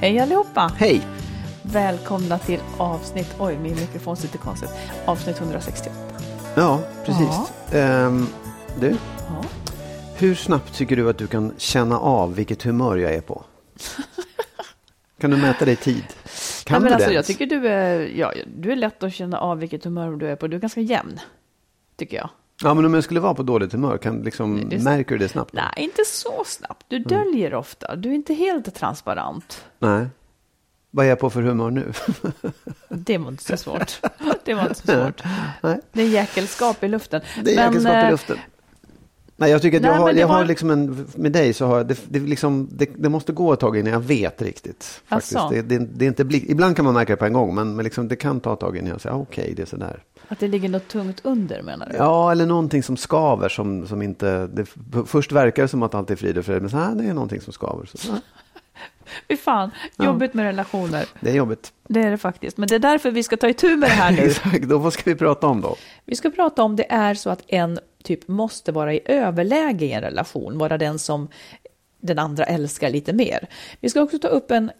[0.00, 0.72] Hej allihopa!
[0.78, 1.02] Hej!
[1.62, 4.70] Välkomna till avsnitt, oj min mikrofon sitter konstigt,
[5.04, 5.96] avsnitt 168.
[6.56, 7.52] Ja, precis.
[7.72, 8.26] Ehm,
[8.80, 8.88] du,
[9.28, 9.44] Ja.
[10.16, 13.44] hur snabbt tycker du att du kan känna av vilket humör jag är på?
[15.20, 16.04] kan du mäta det i tid?
[16.64, 19.14] Kan Nej, men du alltså, det jag tycker du är, ja, du är lätt att
[19.14, 20.46] känna av vilket humör du är på.
[20.46, 21.20] Du är ganska jämn,
[21.96, 22.28] tycker jag.
[22.62, 25.18] Ja, men om jag skulle vara på dåligt humör, kan, liksom, Det är- märker du
[25.18, 25.52] det snabbt?
[25.52, 26.84] Nej, inte så snabbt.
[26.88, 27.08] Du Mm.
[27.08, 27.96] döljer ofta.
[27.96, 29.64] Du är inte helt transparent.
[29.78, 30.06] Nej.
[30.90, 31.92] Vad är jag på för humör nu?
[32.88, 34.00] Det var inte så svårt.
[34.44, 35.22] Det var inte så svårt.
[35.60, 35.80] Nej.
[35.92, 37.20] Det är jäkelskap i luften.
[37.44, 38.38] Det är jäkelskap i eh, luften.
[39.38, 41.66] Nej, jag tycker att nej, jag har, jag har var- liksom en, med dig så
[41.66, 45.00] har det, det, liksom, det, det måste gå ett tag innan jag vet riktigt.
[45.06, 45.36] Faktiskt.
[45.50, 47.76] Det, det, det är inte bli, ibland kan man märka det på en gång, men,
[47.76, 50.02] men liksom, det kan ta ett tag innan jag säger, ah, okej, det är sådär.
[50.28, 51.96] Att det ligger något tungt under, menar du?
[51.96, 54.46] Ja, eller någonting som skaver som, som inte...
[54.46, 54.66] Det,
[55.06, 57.14] först verkar det som att allt är frid och fröjd, men så här, det är
[57.14, 57.86] någonting som skaver.
[57.94, 58.18] Så, ja,
[59.28, 61.04] Fy fan, jobbigt med relationer.
[61.20, 61.72] det är jobbigt.
[61.88, 62.56] Det är det faktiskt.
[62.56, 64.18] Men det är därför vi ska ta itu med det här nu.
[64.22, 65.76] Exakt, då vad ska vi prata om då?
[66.04, 69.92] Vi ska prata om det är så att en typ måste vara i överläge i
[69.92, 71.28] en relation, vara den som
[72.00, 73.48] den andra älskar lite mer.
[73.80, 74.70] Vi ska också ta upp en,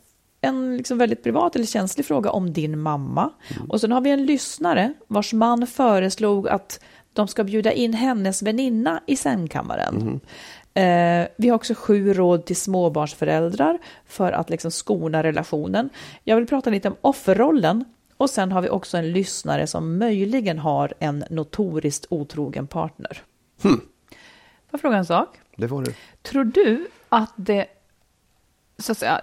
[0.40, 3.30] en liksom väldigt privat eller känslig fråga om din mamma.
[3.68, 6.80] Och sen har vi en lyssnare vars man föreslog att
[7.12, 10.20] de ska bjuda in hennes väninna i sängkammaren.
[10.74, 15.90] Eh, vi har också sju råd till småbarnsföräldrar för att liksom skona relationen.
[16.24, 17.84] Jag vill prata lite om offerrollen
[18.16, 23.22] och sen har vi också en lyssnare som möjligen har en notoriskt otrogen partner.
[23.58, 23.80] Får
[24.70, 25.38] jag fråga en sak?
[25.56, 25.94] Det får du.
[26.22, 27.66] Tror du att det,
[28.78, 29.20] så att säga,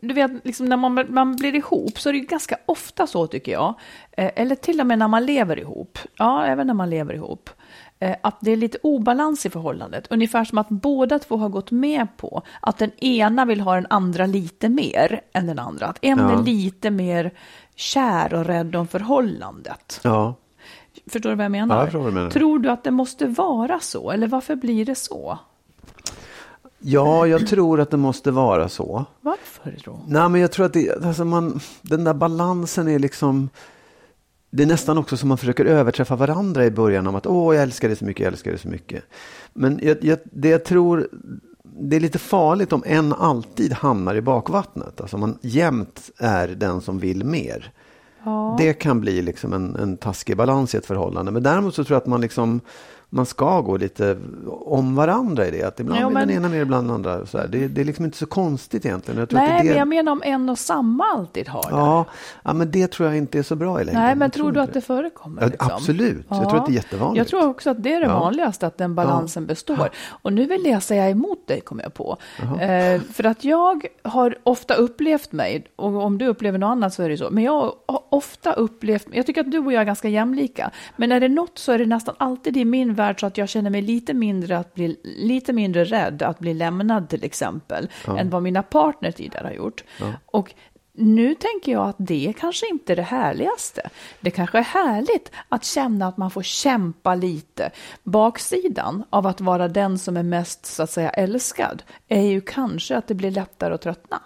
[0.00, 3.26] du vet, liksom när man, man blir ihop så är det ju ganska ofta så
[3.26, 3.74] tycker jag,
[4.12, 7.50] eh, eller till och med när man lever ihop, ja, även när man lever ihop,
[8.22, 10.06] att det är lite obalans i förhållandet.
[10.10, 13.86] Ungefär som att båda två har gått med på att den ena vill ha den
[13.90, 15.86] andra lite mer än den andra.
[15.86, 16.32] Att en Ja.
[16.32, 17.30] är lite mer
[17.74, 20.00] kär och rädd om förhållandet.
[20.02, 20.34] Ja,
[21.06, 21.76] Förstår du vad jag menar?
[21.76, 22.30] Ja, jag vad du menar.
[22.30, 24.10] Tror du att det måste vara så?
[24.10, 25.38] Eller varför blir det så?
[26.78, 29.04] ja jag tror att det måste vara så.
[29.20, 30.00] Varför då?
[30.06, 33.48] Nej, men jag tror att det, alltså man, den där balansen är liksom...
[34.54, 37.62] Det är nästan också som man försöker överträffa varandra i början om att åh, jag
[37.62, 39.04] älskar dig så mycket, jag älskar dig så mycket.
[39.52, 41.08] Men jag, jag, det jag tror,
[41.62, 45.00] det är lite farligt om en alltid hamnar i bakvattnet.
[45.00, 47.72] Alltså man jämt är den som vill mer.
[48.58, 51.32] Det kan bli liksom en, en taskig balans i ett förhållande.
[51.32, 52.60] Men däremot så tror jag att man liksom
[53.14, 54.16] man ska gå lite
[54.50, 55.62] om varandra i det.
[55.62, 57.26] Att ibland Jo, men- den ena mer, ibland den andra.
[57.26, 57.38] Så.
[57.48, 59.20] Det, det är liksom inte så konstigt egentligen.
[59.20, 59.68] Jag tror att det Nej, är det...
[59.68, 61.68] men jag menar om en och samma alltid har det.
[61.70, 62.04] Ja,
[62.42, 64.02] ja, men det tror jag inte är så bra i längden.
[64.02, 65.42] Nej, men Jag tror du att det förekommer?
[65.42, 65.70] Ja, liksom?
[65.72, 66.26] absolut.
[66.28, 67.18] Jag tror att det är jättevanligt.
[67.18, 68.20] Jag tror också att det är det Ja.
[68.20, 69.90] vanligaste, att den balansen består.
[70.08, 72.16] Och nu vill jag säga emot dig, kommer jag på.
[72.60, 77.02] Eh, för att jag har ofta upplevt mig, och om du upplever något annat så
[77.02, 77.52] är det så, men jag
[77.86, 81.28] har ofta upplevt, jag tycker att du och jag är ganska jämlika, men är det
[81.28, 84.14] något så är det nästan alltid i min värld så att jag känner mig lite
[84.14, 87.88] mindre, att bli, lite mindre rädd att bli lämnad till exempel,
[88.18, 89.84] än vad mina partner tidigare har gjort.
[90.26, 90.54] Och
[90.94, 93.90] nu tänker jag att det kanske inte är det härligaste.
[94.20, 97.70] Det kanske är härligt att känna att man får kämpa lite.
[98.02, 102.96] Baksidan av att vara den som är mest så att säga älskad är ju kanske
[102.96, 104.20] att det blir lättare att tröttna.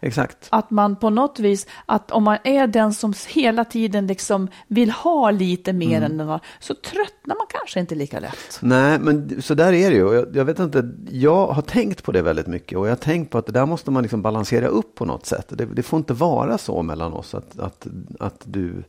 [0.00, 0.46] Exakt.
[0.50, 4.90] Att man på något vis, att om man är den som hela tiden liksom vill
[4.90, 6.10] ha lite mer Mm.
[6.12, 8.58] än den har, så tröttnar man kanske inte lika lätt.
[8.60, 10.14] Nej, men så där är det ju.
[10.14, 13.30] Jag, jag vet inte, jag har tänkt på det väldigt mycket och jag har tänkt
[13.30, 15.46] på att det där måste man liksom balansera upp på något sätt.
[15.48, 17.86] Det, det får inte vara så mellan oss att, att,
[18.20, 18.84] att du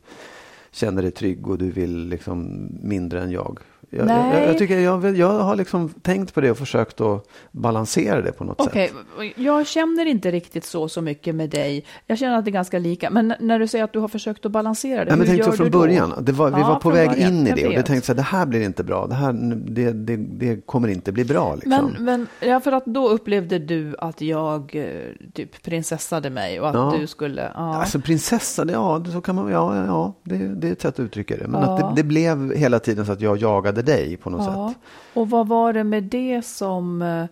[0.72, 3.58] känner dig trygg och du vill liksom mindre än jag.
[3.90, 4.44] Jag, jag, Nej.
[4.46, 8.44] jag, tycker jag, jag har liksom tänkt på det och försökt att balansera det på
[8.44, 9.32] något Okej, sätt.
[9.36, 11.84] jag känner inte riktigt så, så mycket med dig.
[12.06, 13.10] Jag känner att det är ganska lika.
[13.10, 15.44] Men när du säger att du har försökt att balansera det, Nej, men hur gör
[15.44, 15.78] så från du då?
[15.78, 16.12] början.
[16.20, 17.32] Det var, vi Ja, var på väg början.
[17.32, 17.86] in i det och vet.
[17.86, 19.06] tänkte att det här blir inte bra.
[19.06, 19.32] Det, här,
[19.68, 21.54] det, det, det kommer inte bli bra.
[21.54, 21.70] Liksom.
[21.70, 24.86] Men, men ja, för att då upplevde du att jag eh,
[25.34, 26.94] typ prinsessade mig och att Ja.
[27.00, 27.50] du skulle...
[27.54, 27.76] Ja.
[27.76, 30.94] Alltså prinsessa, det- ja, det- så kan man, ja, ja, det, det är ett sätt
[30.94, 31.48] att uttrycka det.
[31.48, 34.68] Men att det, det blev hela tiden så att jag jagade dig på något ja.
[34.68, 34.78] sätt.
[35.14, 37.02] Och vad var det med det som...
[37.02, 37.24] eh,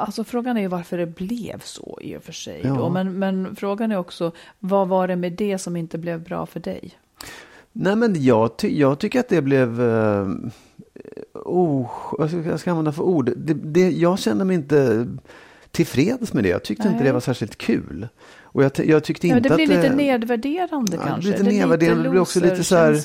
[0.00, 2.60] Alltså frågan är ju varför det blev så i och för sig.
[2.64, 2.74] Ja.
[2.74, 2.90] Då.
[2.90, 6.60] Men, men frågan är också, vad var det med det som inte blev bra för
[6.60, 6.90] dig?
[7.72, 9.80] Nej men jag, ty, jag tycker att det blev...
[9.80, 10.28] Uh,
[11.34, 13.32] oh, vad ska jag ska använda för ord?
[13.36, 15.06] Det, det, jag kände mig inte
[15.70, 16.48] tillfreds med det.
[16.48, 17.06] Jag tyckte inte Nej.
[17.06, 18.08] det var särskilt kul.
[18.42, 21.30] Och jag, jag tyckte Ja, inte det blir att lite nedvärderande Ja, det kanske.
[21.30, 22.02] lite nedvärderande.
[22.02, 23.02] Det blir också lite så här-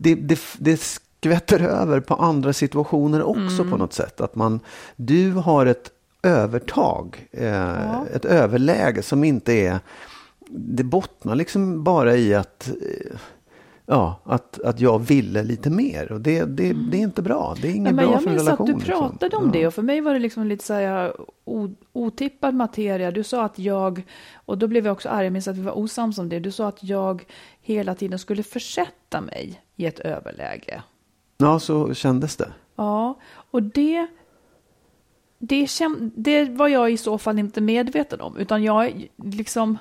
[0.00, 3.70] det, det, det skvätter över på andra situationer också Mm.
[3.70, 4.20] på något sätt.
[4.20, 4.60] Att man,
[4.96, 5.90] du har ett
[6.22, 9.78] övertag, eh, ett överläge som inte är,
[10.48, 13.16] det bottnar liksom bara i att, eh,
[13.86, 16.12] ja, att, att jag ville lite mer.
[16.12, 17.54] Och det, det, det är inte bra.
[17.62, 18.70] Det är Nej, inget men bra jag för en minns relation.
[18.70, 19.42] att du pratade liksom.
[19.44, 19.60] om Ja.
[19.60, 21.12] det och för mig var det liksom lite så här
[21.92, 23.10] otippad materia.
[23.10, 24.02] Du sa att jag,
[24.34, 26.40] och då blev jag också arg, jag minns att vi var osams om det.
[26.40, 27.24] Du sa att jag
[27.60, 30.82] hela tiden skulle försätta mig i ett överläge.
[31.44, 32.48] Ja, så kändes det.
[32.76, 33.18] Ja,
[33.50, 34.06] och det,
[35.38, 39.78] det, käm, det var jag i så fall inte medveten om, utan jag liksom...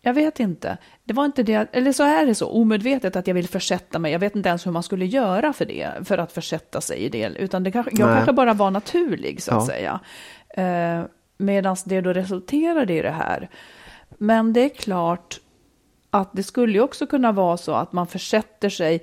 [0.00, 0.78] Jag vet inte.
[1.04, 4.12] Det var inte det, eller så är det så omedvetet att jag vill försätta mig.
[4.12, 7.08] Jag vet inte ens hur man skulle göra för det, för att försätta sig i
[7.08, 7.28] det.
[7.38, 8.16] Utan det kanske, jag Nej.
[8.16, 9.66] kanske bara var naturlig, så att Ja.
[9.66, 10.00] säga.
[10.48, 11.04] Eh,
[11.40, 13.50] Medan det då resulterade i det här.
[14.18, 15.40] Men det är klart
[16.10, 19.02] att det skulle ju också kunna vara så att man försätter sig,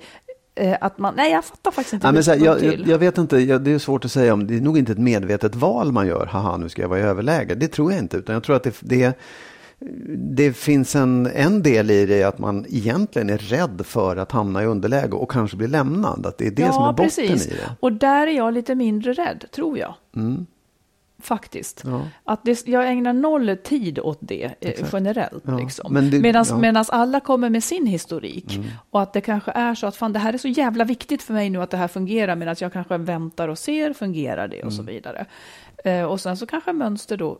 [0.80, 3.18] att man, nej jag fattar faktiskt inte Ja, men så här, jag, jag, jag vet
[3.18, 5.92] inte, jag, det är svårt att säga om, det är nog inte ett medvetet val
[5.92, 7.54] man gör, haha nu ska jag vara i överläge.
[7.54, 9.18] Det tror jag inte, utan jag tror att det, det,
[10.36, 14.62] det finns en, en del i det att man egentligen är rädd för att hamna
[14.62, 16.26] i underläge och kanske bli lämnad.
[16.26, 17.34] Att det är det som är botten i det.
[17.34, 17.74] Mm.
[17.80, 19.94] Och där är jag lite mindre rädd, tror jag.
[21.22, 21.82] Faktiskt.
[21.84, 22.00] Ja.
[22.24, 25.44] Att det, jag ägnar noll tid åt det eh, generellt.
[25.46, 25.94] Ja, Liksom.
[26.10, 26.54] det- Medans, ja.
[26.54, 26.62] Mm.
[26.68, 28.58] medans alla kommer med sin historik.
[28.90, 31.32] Och att det kanske är så att fan, det här är så jävla viktigt för
[31.34, 32.36] mig nu att det här fungerar.
[32.36, 34.94] Medan jag kanske väntar och ser, fungerar det och så Mm.
[34.94, 35.26] vidare.
[35.84, 37.38] Eh, och sen så kanske mönster då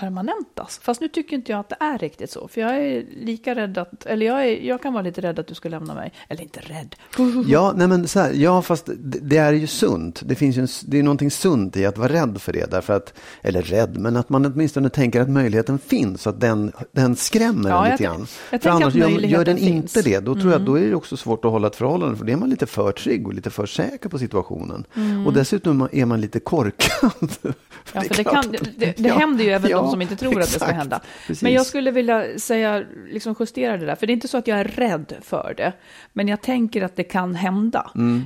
[0.00, 0.80] permanentas.
[0.82, 2.48] Fast nu tycker inte jag att det är riktigt så.
[2.48, 5.46] För jag är lika rädd att, eller jag, är, jag kan vara lite rädd att
[5.46, 6.12] du ska lämna mig.
[6.28, 6.94] Eller inte rädd.
[7.46, 10.22] Ja, nej men så här, ja, fast det, det är ju sunt.
[10.24, 12.70] Det finns ju en, det är någonting sunt i att vara rädd för det.
[12.70, 16.26] Därför att, eller rädd, men att man åtminstone tänker att möjligheten finns.
[16.26, 18.26] Att den, den skrämmer Ja, en lite grann.
[18.50, 19.96] jag För annars gör, gör den finns.
[19.96, 20.20] inte det.
[20.20, 22.16] Då tror jag då är det också svårt att hålla ett förhållande.
[22.16, 24.84] För då är man lite för trygg och lite för säker på situationen.
[25.26, 27.10] Och dessutom är man lite korkad.
[27.92, 30.02] Ja, är för det, klart kan, det, det Ja, händer ju även ja, de som
[30.02, 30.72] inte tror att det ska exakt.
[30.78, 31.00] hända.
[31.26, 31.42] Precis.
[31.42, 34.46] Men jag skulle vilja säga, liksom justera det där, för det är inte så att
[34.46, 35.72] jag är rädd för det,
[36.12, 37.90] men jag tänker att det kan hända.
[37.94, 38.24] Mm.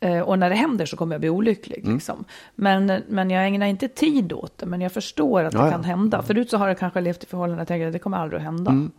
[0.00, 1.88] Eh, och när det händer så kommer jag bli olycklig.
[1.88, 2.24] Liksom.
[2.54, 5.70] Men, men jag ägnar inte tid åt det, men jag förstår att det Ja, ja.
[5.72, 6.22] kan hända.
[6.22, 8.44] Förut så har jag kanske levt i förhållanden och tänkt att det kommer aldrig att
[8.44, 8.70] hända.
[8.70, 8.90] Mm.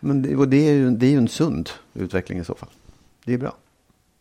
[0.00, 2.68] Men det, det, är ju, det är ju en sund utveckling i så fall.
[3.24, 3.52] Det är bra.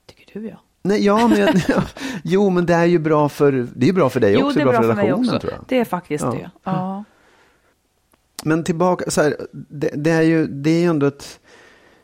[0.05, 0.55] Tycker du ja.
[0.83, 1.53] Nej, ja, men jag,
[2.23, 4.55] jo, men det är ju bra för, det är bra för dig Jo, också.
[4.59, 5.39] det är bra för mig relationen, också.
[5.39, 5.61] tror jag.
[5.67, 6.31] Det är faktiskt Ja.
[6.31, 6.51] det.
[6.63, 7.03] Ja.
[8.43, 11.39] Men tillbaka, så här, det, det, är ju, det är ju ändå ett...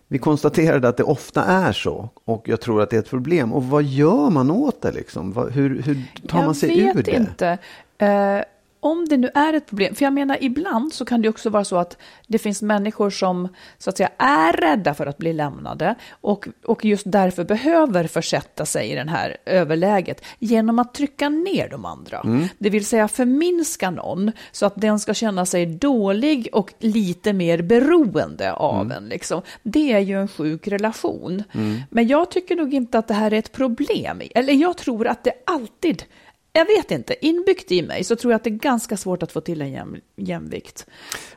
[0.07, 3.53] Vi konstaterade att det ofta är så och jag tror att det är ett problem.
[3.53, 5.49] Och vad gör man åt det liksom?
[5.51, 7.15] Hur, hur tar man sig jag ur vet det?
[7.15, 7.57] inte.
[7.97, 8.41] Eh,
[8.79, 11.63] om det nu är ett problem, för jag menar ibland så kan det också vara
[11.65, 15.95] så att det finns människor som så att säga är rädda för att bli lämnade
[16.11, 21.69] och, och just därför behöver försätta sig i den här överläget genom att trycka ner
[21.69, 22.19] de andra.
[22.19, 22.47] Mm.
[22.57, 27.61] Det vill säga förminska någon så att den ska känna sig dålig och lite mer
[27.61, 28.97] beroende av Mm.
[28.97, 29.09] en.
[29.09, 29.41] Liksom.
[29.63, 31.43] Det är ju en sjuk relation.
[31.89, 34.21] Men jag tycker nog inte att det här är ett problem.
[34.35, 36.03] Eller jag tror att det alltid
[36.53, 39.31] jag vet inte, inbyggt i mig så tror jag att det är ganska svårt att
[39.31, 40.85] få till en jäm, jämvikt.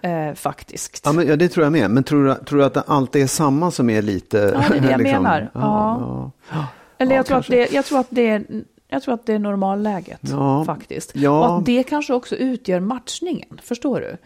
[0.00, 1.02] Eh, faktiskt.
[1.04, 1.90] Ja, men, ja, det tror jag med.
[1.90, 4.38] Men tror du, tror du att det alltid är samma som är lite...
[4.38, 5.50] Ja, det är det jag liksom- menar.
[5.54, 6.66] Ja, ja.
[6.98, 8.44] Eller Ja, jag, tror att det, jag tror att det är
[8.88, 10.20] Jag tror att det är normalläget
[10.66, 11.10] faktiskt.
[11.14, 11.48] Ja.
[11.48, 14.16] Och att det kanske också utgör matchningen, förstår du?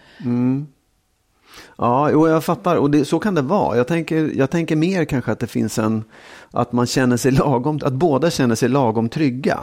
[1.79, 2.77] Ja, jo, jag fattar.
[2.77, 3.77] Och det, så kan det vara.
[3.77, 6.05] Jag tänker, jag tänker mer kanske att det finns en,
[6.51, 9.61] att man känner sig lagom, att båda känner sig lagom trygga.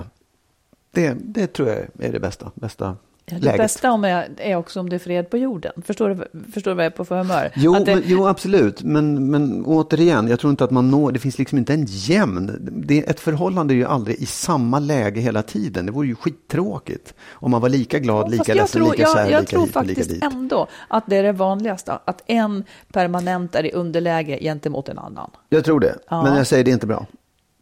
[0.91, 2.95] Det, det tror jag är det bästa, bästa
[3.25, 3.57] Ja, det läget.
[3.57, 5.71] bästa om jag, är också om det är fred på jorden.
[5.85, 7.51] Förstår du, förstår du vad jag är på för humör?
[7.55, 8.83] Jo, det, men, jo, absolut.
[8.83, 12.57] Men, men återigen, jag tror inte att man når, det finns liksom inte en jämn,
[12.85, 15.85] det, ett förhållande är ju aldrig i samma läge hela tiden.
[15.85, 19.05] Det vore ju skittråkigt om man var lika glad, Fast lika jag ledsen, tror, lika
[19.05, 20.23] kär, jag, jag lika tror hit och lika faktiskt dit.
[20.33, 21.99] ändå att det är det vanligaste.
[22.05, 25.29] Att en permanent är i underläge gentemot en annan.
[25.49, 26.23] Jag tror det, Ja.
[26.23, 27.05] men jag säger det är inte bra.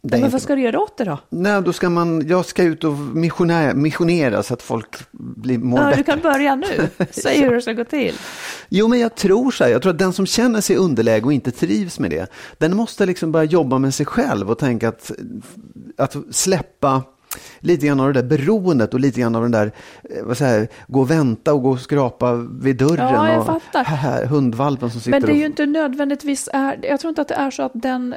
[0.02, 1.18] Men inte vad ska du göra åt det då?
[1.28, 5.78] Nej, då ska man, jag ska ut och missionera, missionera så att folk blir, mår
[5.80, 6.00] Ja, bättre.
[6.00, 6.88] du kan börja nu.
[7.10, 8.14] Säg hur det ska gå till.
[8.68, 11.24] Jo, men jag tror så här, jag tror att den som känner sig i underläge
[11.24, 12.26] och inte trivs med det,
[12.58, 15.10] den måste liksom börja jobba med sig själv och tänka att,
[15.96, 17.02] att släppa
[17.60, 19.72] lite grann av det där beroendet och lite grann av den där,
[20.10, 23.14] eh, vad säger, gå och vänta och gå och skrapa vid dörren.
[23.14, 23.84] Ja, jag och fattar.
[23.84, 27.28] Här, hundvalpen som sitter Men det är ju inte nödvändigtvis, är, jag tror inte att
[27.28, 28.14] det är så att den,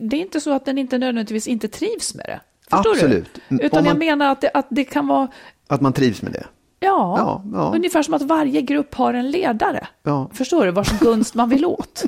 [0.00, 2.40] det är inte så att den inte nödvändigtvis inte trivs med det.
[2.76, 3.40] Förstår Absolut.
[3.48, 3.56] du?
[3.64, 5.28] Utan om jag man- menar att det, att det kan vara,
[5.68, 6.46] Att man trivs med det.
[6.80, 7.72] ja, Ja, ja.
[7.76, 9.86] ungefär som att varje grupp har en ledare.
[10.02, 10.30] Ja.
[10.32, 10.70] Förstår du?
[10.72, 12.04] Vars gunst man vill åt.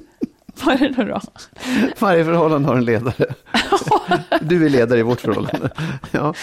[0.65, 1.21] Vad är det då?
[1.99, 3.27] Varje förhållande har en ledare.
[4.41, 5.71] Du är ledare i vårt förhållande.
[6.11, 6.35] Ja.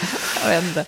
[0.44, 0.84] Jag vet inte.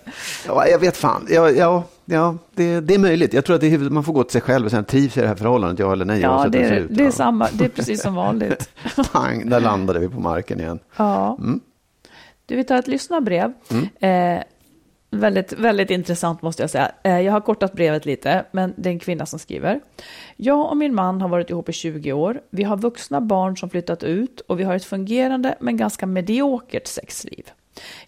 [0.46, 1.26] Ja, jag vet fan.
[1.30, 3.32] Ja, ja, ja det, det är möjligt.
[3.34, 5.20] Jag tror att det är man får gå till sig själv och säga trivs i
[5.20, 6.20] det här förhållandet, ja eller nej?
[6.20, 6.86] Ja, det är, ut.
[6.90, 7.12] det är Ja.
[7.12, 8.70] samma, det är precis som vanligt.
[9.12, 10.78] Pang, där landade vi på marken igen.
[10.96, 11.36] Ja.
[11.40, 11.60] Mm.
[12.46, 13.52] Du, vi tar ett lyssnarbrev.
[14.00, 14.42] Eh,
[15.12, 16.92] väldigt, väldigt intressant måste jag säga.
[17.02, 19.80] Eh, jag har kortat brevet lite, men det är en kvinna som skriver.
[20.36, 22.40] Jag och min man har varit ihop i 20 år.
[22.50, 26.86] Vi har vuxna barn som flyttat ut och vi har ett fungerande men ganska mediokert
[26.86, 27.50] sexliv.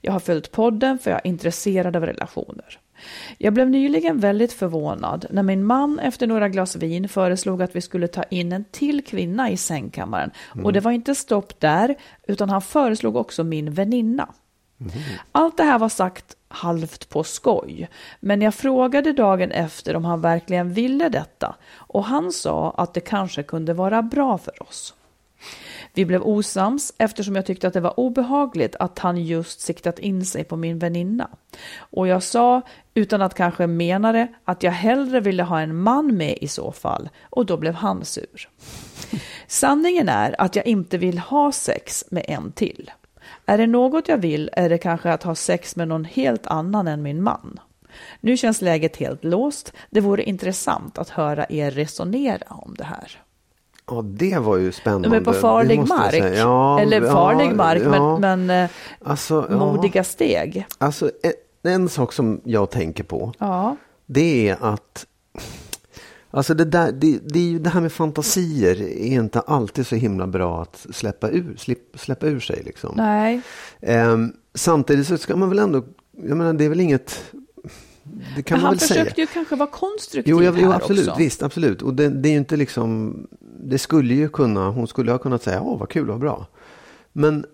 [0.00, 2.78] Jag har följt podden för jag är intresserad av relationer.
[3.38, 7.80] Jag blev nyligen väldigt förvånad när min man efter några glas vin föreslog att vi
[7.80, 10.30] skulle ta in en till kvinna i sängkammaren.
[10.64, 11.94] Och det var inte stopp där,
[12.28, 14.28] utan han föreslog också min väninna.
[15.32, 17.88] Allt det här var sagt halvt på skoj,
[18.20, 23.00] men jag frågade dagen efter om han verkligen ville detta och han sa att det
[23.00, 24.94] kanske kunde vara bra för oss.
[25.94, 30.26] Vi blev osams eftersom jag tyckte att det var obehagligt att han just siktat in
[30.26, 31.30] sig på min väninna.
[31.76, 32.62] Och jag sa,
[32.94, 36.72] utan att kanske mena det, att jag hellre ville ha en man med i så
[36.72, 37.08] fall.
[37.22, 38.48] Och då blev han sur.
[39.46, 42.90] Sanningen är att jag inte vill ha sex med en till.
[43.46, 46.88] Är det något jag vill är det kanske att ha sex med någon helt annan
[46.88, 47.60] än min man.
[48.20, 49.72] Nu känns läget helt låst.
[49.90, 53.20] Det vore intressant att höra er resonera om det här.
[53.86, 55.08] Ja, det var ju spännande.
[55.08, 56.36] De är på farlig mark.
[56.38, 58.18] Ja, Eller ja, farlig mark, ja.
[58.18, 58.70] men, men eh,
[59.04, 59.56] Alltså, ja.
[59.56, 60.66] modiga steg.
[60.78, 61.10] Alltså,
[61.62, 63.76] en, en sak som jag tänker på, Ja.
[64.06, 65.06] det är att
[66.34, 69.94] Alltså det, där, det, det, är ju det här med fantasier är inte alltid så
[69.96, 71.56] himla bra att släppa ur,
[71.94, 72.62] släppa ur sig.
[72.64, 72.94] Liksom.
[72.96, 73.40] Nej.
[73.80, 75.84] Ehm, samtidigt så ska man väl ändå,
[76.22, 77.32] jag menar det är väl inget,
[78.36, 79.00] det kan Men man han väl säga.
[79.00, 81.18] försökte ju kanske vara konstruktiv Jo, jag, jo här absolut, också.
[81.18, 81.82] visst, absolut.
[81.82, 83.16] Och det, det är ju inte liksom,
[83.64, 86.46] det skulle ju kunna, hon skulle ha kunnat säga, åh vad kul, vad bra.
[87.12, 87.46] Men,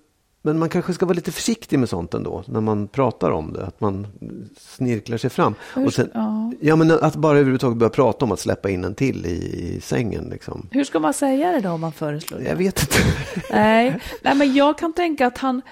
[0.42, 3.66] men man kanske ska vara lite försiktig med sånt ändå, när man pratar om det,
[3.66, 4.06] att man
[4.58, 5.54] snirklar sig fram.
[5.74, 6.52] Hur Och sen, ja.
[6.60, 9.80] ja, men att bara överhuvudtaget börja prata om att släppa in en till i, i
[9.80, 10.24] sängen.
[10.24, 10.68] Liksom.
[10.70, 12.44] Hur ska man säga det då om man föreslår det?
[12.44, 12.96] Jag vet inte.
[13.50, 14.00] Nej.
[14.22, 15.62] Nej, men jag kan tänka att han,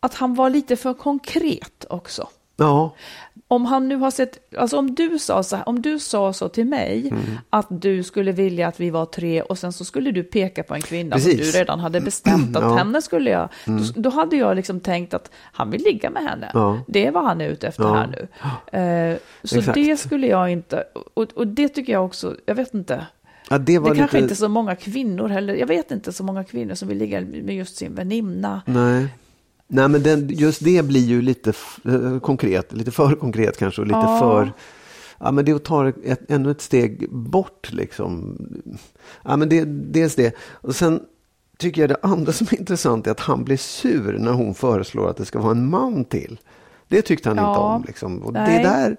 [0.00, 2.28] att han var lite för konkret också.
[2.56, 2.94] Ja,
[3.54, 6.66] Om han nu har sett, alltså om du sa så om du sa så till
[6.66, 7.20] mig Mm.
[7.50, 10.74] att du skulle vilja att vi var tre och sen så skulle du peka på
[10.74, 11.32] en kvinna Precis.
[11.32, 12.66] som du redan hade bestämt att Ja.
[12.68, 12.78] Mm.
[12.78, 16.50] henne skulle jag, då, då hade jag liksom tänkt att han vill ligga med henne.
[16.54, 16.78] Ja.
[16.86, 17.94] Det är vad han är ute efter Ja.
[17.94, 18.28] här nu.
[18.78, 19.74] Eh, så Exakt.
[19.74, 20.84] det skulle jag inte,
[21.14, 23.06] och, och det tycker jag också, jag vet inte.
[23.50, 24.18] ja det Det kanske lite...
[24.18, 27.54] inte så många kvinnor heller, jag vet inte så många kvinnor som vill ligga med
[27.56, 28.62] just sin väninna.
[28.66, 29.06] Nej.
[29.68, 31.52] Nej, men den, just det blir ju lite
[31.84, 34.18] eh, konkret, lite för konkret kanske och lite Ja.
[34.20, 34.52] för...
[35.18, 38.38] Ja, men det är att ta ett, ännu ett steg bort liksom.
[39.24, 40.34] Ja, men det, dels det.
[40.40, 41.00] Och sen
[41.58, 45.10] tycker jag det andra som är intressant är att han blir sur när hon föreslår
[45.10, 46.40] att det ska vara en man till.
[46.88, 47.74] Det tyckte han inte Ja.
[47.74, 47.84] om.
[47.86, 48.22] Liksom.
[48.22, 48.56] Och Nej.
[48.62, 48.96] det där,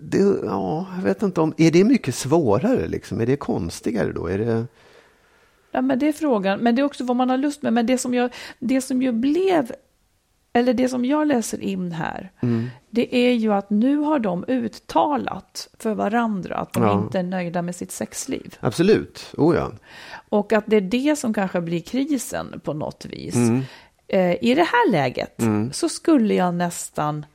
[0.00, 3.20] det, ja, jag vet inte om, är det mycket svårare liksom?
[3.20, 4.26] Är det konstigare då?
[4.26, 4.64] Är det...
[5.74, 6.58] Ja, men det är frågan.
[6.60, 7.72] Men det är också vad man har lust med.
[7.72, 9.72] Men det som, jag, det som ju blev,
[10.52, 12.70] eller det som jag läser in här, Mm.
[12.90, 17.02] det är ju att nu har de uttalat för varandra att de Ja.
[17.04, 18.56] inte är nöjda med sitt sexliv.
[18.60, 19.72] Absolut, oh ja.
[20.28, 23.34] Och att det är det som kanske blir krisen på något vis.
[23.34, 23.62] Mm.
[24.08, 25.72] eh, i det här läget Mm.
[25.72, 27.26] så skulle jag nästan...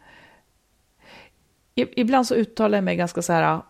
[1.75, 3.61] Ibland så uttalar jag mig ganska så här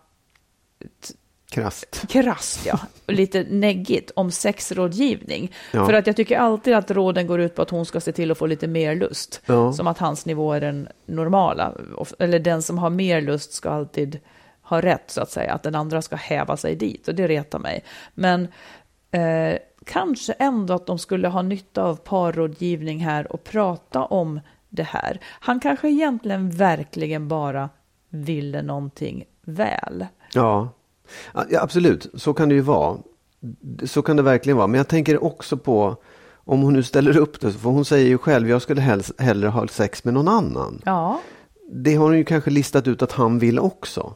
[1.50, 2.04] Krasst.
[2.08, 5.52] krasst, ja, lite neggigt om sexrådgivning.
[5.72, 5.86] Ja.
[5.86, 8.30] För att jag tycker alltid att råden går ut på att hon ska se till
[8.30, 9.40] att få lite mer lust.
[9.46, 9.72] Ja.
[9.72, 11.72] Som att hans nivå är den normala.
[12.18, 14.20] Eller den som har mer lust ska alltid
[14.62, 15.54] ha rätt, så att säga.
[15.54, 17.84] Att den andra ska häva sig dit, och det retar mig.
[18.14, 18.48] Men
[19.10, 24.82] eh, kanske ändå att de skulle ha nytta av parrådgivning här och prata om det
[24.82, 25.20] här.
[25.24, 27.68] Han kanske egentligen verkligen bara
[28.08, 30.06] ville någonting väl.
[30.32, 30.68] Ja.
[31.50, 32.06] Ja, absolut.
[32.14, 32.96] Så kan det ju vara.
[33.84, 34.66] Så kan det verkligen vara.
[34.66, 35.96] Men jag tänker också på
[36.34, 37.52] om hon nu ställer upp det.
[37.52, 40.82] För hon säger ju själv, jag skulle helst, hellre ha sex med någon annan.
[40.84, 41.20] Ja,
[41.72, 44.14] Det har hon ju kanske listat ut att han vill också.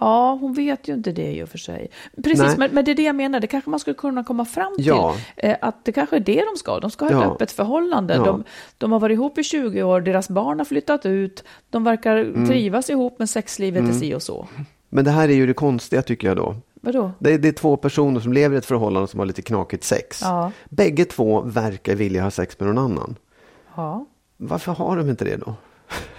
[0.00, 1.90] Ja, hon vet ju inte det i och för sig.
[2.24, 3.40] Precis, men, men det är det jag menar.
[3.40, 4.86] Det kanske man skulle kunna komma fram till.
[4.86, 5.14] Ja.
[5.36, 6.80] Eh, att det kanske är det de ska.
[6.80, 7.32] De ska ha ett Ja.
[7.34, 8.14] öppet förhållande.
[8.14, 8.24] Ja.
[8.24, 8.44] De,
[8.78, 12.46] de har varit ihop i 20 år, deras barn har flyttat ut, de verkar Mm.
[12.46, 14.48] trivas ihop, men sexlivet är si och så.
[14.88, 16.56] Men det här är ju det konstiga tycker jag då.
[16.80, 17.12] Vadå?
[17.18, 19.84] Det är, det är två personer som lever i ett förhållande som har lite knakigt
[19.84, 20.20] sex.
[20.22, 20.52] Ja.
[20.68, 23.16] Bägge två verkar vilja ha sex med någon annan.
[23.76, 24.06] Ja.
[24.36, 25.54] Varför har de inte det då?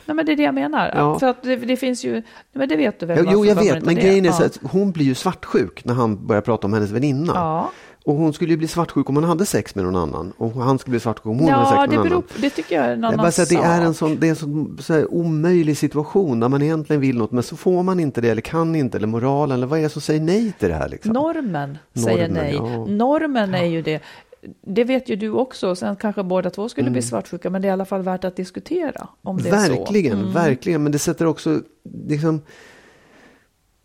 [0.06, 0.94] Nej, men det är det jag menar.
[0.96, 1.20] Ja.
[1.20, 2.24] För att det, det finns ju,
[2.54, 3.28] men det vet du väl?
[3.32, 6.42] Jo, jag vet, men grejen är så att hon blir ju svartsjuk när han börjar
[6.42, 7.34] prata om hennes väninna.
[7.36, 7.72] Ja,
[8.10, 10.34] Och hon skulle ju bli svartsjuk om hon hade sex med någon annan.
[10.38, 12.42] Och han skulle bli svartsjuk om hon hade sex ja med någon beror, annan.
[12.42, 14.10] det tycker jag är en annan säger att det är en sak.
[14.10, 17.58] sån, det är en sån så omöjlig situation där man egentligen vill något men så
[17.58, 20.22] får man inte det eller kan inte eller moralen eller vad är det som säger
[20.22, 21.14] nej till det här liksom?
[21.14, 22.56] Normen säger Normen, nej.
[22.56, 22.86] ja.
[22.86, 24.02] Normen är ju det.
[24.62, 25.76] Det vet ju du också.
[25.76, 28.36] Sen kanske båda två skulle bli svartsjuka, men det är i alla fall värt att
[28.36, 29.58] diskutera om det är så.
[29.58, 29.78] Mm.
[29.78, 30.84] Verkligen, verkligen.
[30.84, 31.62] Men det sätter också
[32.08, 32.42] liksom,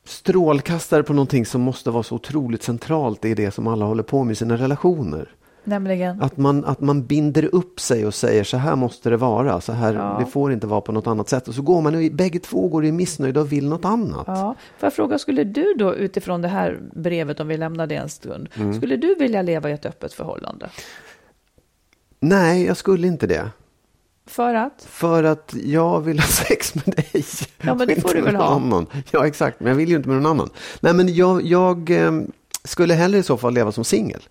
[0.04, 4.24] strålkastare på någonting som måste vara så otroligt centralt i det som alla håller på
[4.24, 5.28] med i sina relationer.
[5.66, 9.60] Nämligen, Att man, att man binder upp sig och säger så här måste det vara,
[9.60, 10.16] så här, Ja.
[10.20, 11.48] det får inte vara på något annat sätt.
[11.48, 14.24] Och så går man, och bägge två går i missnöjda och vill något annat.
[14.26, 14.54] ja.
[14.78, 18.08] Får jag fråga, skulle du då utifrån det här brevet, om vi lämnar det en
[18.08, 18.74] stund, Mm.
[18.74, 20.68] skulle du vilja leva i ett öppet förhållande?
[22.20, 23.48] Nej, jag skulle inte det.
[24.26, 24.86] För att?
[24.88, 27.24] För att jag vill ha sex med dig.
[27.62, 28.44] Ja, men det får du väl ha.
[28.44, 28.86] Annan.
[29.10, 29.60] Ja, exakt.
[29.60, 30.50] Men jag vill ju inte med någon annan.
[30.80, 32.12] Nej, men jag, jag eh,
[32.64, 34.22] skulle hellre i så fall leva som singel.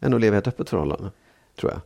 [0.00, 1.10] Än att leva i ett öppet förhållande.
[1.60, 1.80] Tror jag.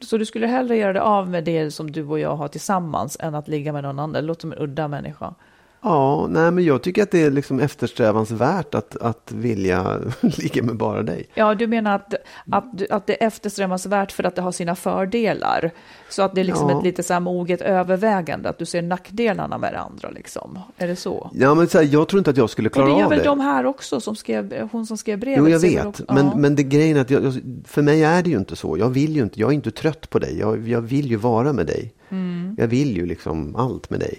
[0.00, 3.16] Så du skulle hellre göra det av med det som du och jag har tillsammans
[3.20, 4.12] än att ligga med någon annan?
[4.12, 5.34] Det låter som en udda människa.
[5.82, 10.76] Ja, nej, men jag tycker att det är liksom eftersträvansvärt att, att vilja ligga med
[10.76, 11.26] bara dig.
[11.34, 12.14] Ja, du menar att,
[12.50, 15.70] att, att det är eftersträvansvärt för att det har sina fördelar?
[16.10, 16.78] Så att det är liksom Ja.
[16.78, 20.58] ett lite så här moget övervägande, att du ser nackdelarna med det andra liksom?
[20.78, 21.30] Är det så?
[21.34, 23.18] Ja, men så här, jag tror inte att jag skulle klara det gör av väl
[23.18, 23.24] det.
[23.24, 25.38] de här också, som skrev, hon som skrev brevet?
[25.38, 25.86] Jo, jag vet.
[25.86, 26.36] också- Men, ja.
[26.36, 28.78] men det grejen är att jag- för mig är det ju inte så.
[28.78, 30.38] Jag vill ju inte, jag är inte trött på dig.
[30.38, 31.92] Jag, jag vill ju vara med dig.
[32.10, 32.54] Mm.
[32.58, 34.18] Jag vill ju liksom allt med dig.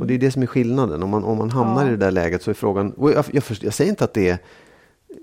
[0.00, 1.02] Och det är det som är skillnaden.
[1.02, 1.88] Om man, om man hamnar Ja.
[1.88, 4.28] i det där läget så är frågan, jag, jag, förstår, jag säger inte att det
[4.28, 4.38] är,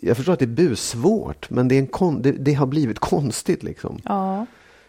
[0.01, 2.99] jag förstår att det är busvårt, men det, är en kon, det, det har blivit
[2.99, 3.99] konstigt liksom.
[4.05, 4.45] Ja.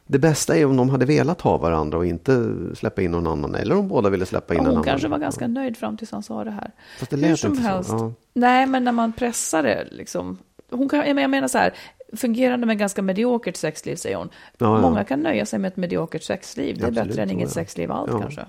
[0.07, 3.55] Det bästa är om de hade velat ha varandra och inte släppa in någon annan.
[3.55, 4.85] Eller om båda ville släppa in Ja, en hon annan.
[4.85, 6.71] kanske var ganska nöjd fram tills han sa det här.
[6.99, 7.91] Fast det Hur lät som inte helst.
[7.91, 7.97] så.
[7.97, 8.13] Ja.
[8.35, 10.39] Nej, men när man pressar det liksom.
[10.71, 11.75] Hon kan, jag menar så här,
[12.17, 14.29] fungerande med ganska mediokert sexliv, säger hon.
[14.59, 14.81] Ja, ja.
[14.81, 16.77] Många kan nöja sig med ett mediokert sexliv.
[16.79, 18.45] Det är Absolut, bättre än inget sexliv alls kanske.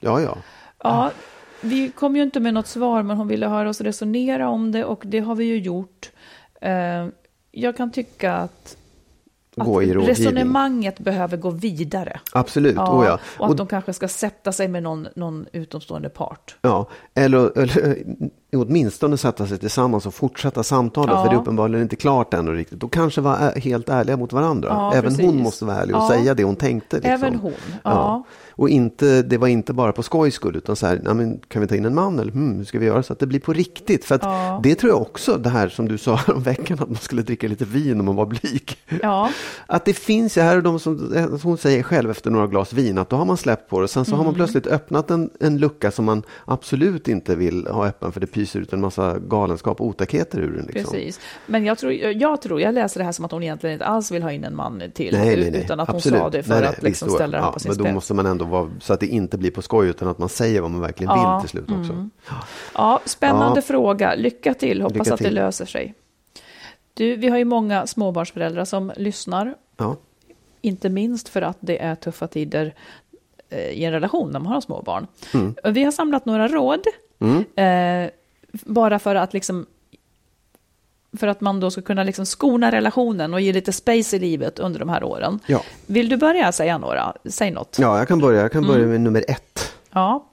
[0.00, 0.20] Ja.
[0.20, 0.36] ja,
[0.82, 1.10] ja.
[1.60, 4.84] Vi kom ju inte med något svar, men hon ville höra oss resonera om det
[4.84, 6.10] och det har vi ju gjort.
[6.60, 7.06] Eh,
[7.50, 8.76] Jag kan tycka att,
[9.56, 10.08] Gå i att rådgivning.
[10.26, 12.20] resonemanget behöver gå vidare.
[12.32, 13.18] Absolut, Ja, oh ja.
[13.38, 16.56] Och att Och- de kanske ska sätta sig med någon, någon utomstående part.
[16.62, 17.96] Ja, eller, eller
[18.52, 21.22] åtminstone sätta sig tillsammans och fortsätta samtala, Ja.
[21.22, 22.82] för det är uppenbarligen inte klart ännu riktigt.
[22.82, 24.68] Och kanske vara ä- helt ärliga mot varandra.
[24.68, 25.26] Ja, Även precis.
[25.26, 26.96] hon måste vara ärlig och säga det hon tänkte.
[26.96, 27.12] Liksom.
[27.12, 28.24] Även hon, ja.
[28.58, 31.62] Och inte, det var inte bara på skojs skull, utan så här, "Nej, men kan
[31.62, 33.40] vi ta in en man eller hmm, hur ska vi göra så att det blir
[33.40, 34.04] på riktigt?
[34.04, 34.60] För Ja.
[34.62, 37.48] det tror jag också, det här som du sa om veckan, att man skulle dricka
[37.48, 38.76] lite vin om man var blyg.
[39.02, 39.30] Ja,
[39.66, 43.10] Att det finns här och de som, hon säger själv efter några glas vin, att
[43.10, 43.88] då har man släppt på det.
[43.88, 44.34] Sen så har man Mm.
[44.34, 48.60] plötsligt öppnat en, en lucka som man absolut inte vill ha öppen för det pyser
[48.60, 50.66] ut en massa galenskap och otäckheter ur den.
[50.66, 50.92] Liksom.
[50.94, 51.20] precis.
[51.46, 54.10] Men jag tror, jag tror, jag läser det här som att hon egentligen inte alls
[54.12, 55.14] vill ha in en man till.
[55.18, 55.60] Nej, nej, nej.
[55.64, 56.18] Utan att hon absolut.
[56.20, 57.94] sa det för att liksom ställa det här ja, på sin Men då spets.
[57.94, 60.60] måste man ändå vara, så att det inte blir på skoj, utan att man säger
[60.60, 61.92] vad man verkligen Ja, vill till slut också.
[61.92, 62.10] mm.
[62.74, 63.62] Ja, spännande Ja.
[63.62, 64.14] fråga.
[64.14, 64.82] Lycka till.
[64.82, 65.34] Hoppas Lycka att det till.
[65.34, 65.94] löser sig.
[66.94, 69.54] Du, vi har ju många småbarnsföräldrar som lyssnar.
[69.76, 69.96] Ja.
[70.60, 72.74] Inte minst för att det är tuffa tider
[73.50, 75.06] eh, i en relation när man har småbarn.
[75.34, 75.54] Mm.
[75.64, 76.80] Vi har samlat några råd.
[77.56, 78.10] Eh,
[78.64, 79.66] bara för att liksom
[81.16, 84.58] för att man då ska kunna liksom skona relationen och ge lite space i livet
[84.58, 85.38] under de här åren.
[85.46, 85.62] Ja.
[85.86, 87.12] Vill du börja säga några?
[87.24, 87.76] Säg något.
[87.80, 88.40] Ja, jag kan börja.
[88.40, 88.90] Jag kan börja Mm.
[88.90, 89.72] med nummer ett.
[89.92, 90.24] Ja,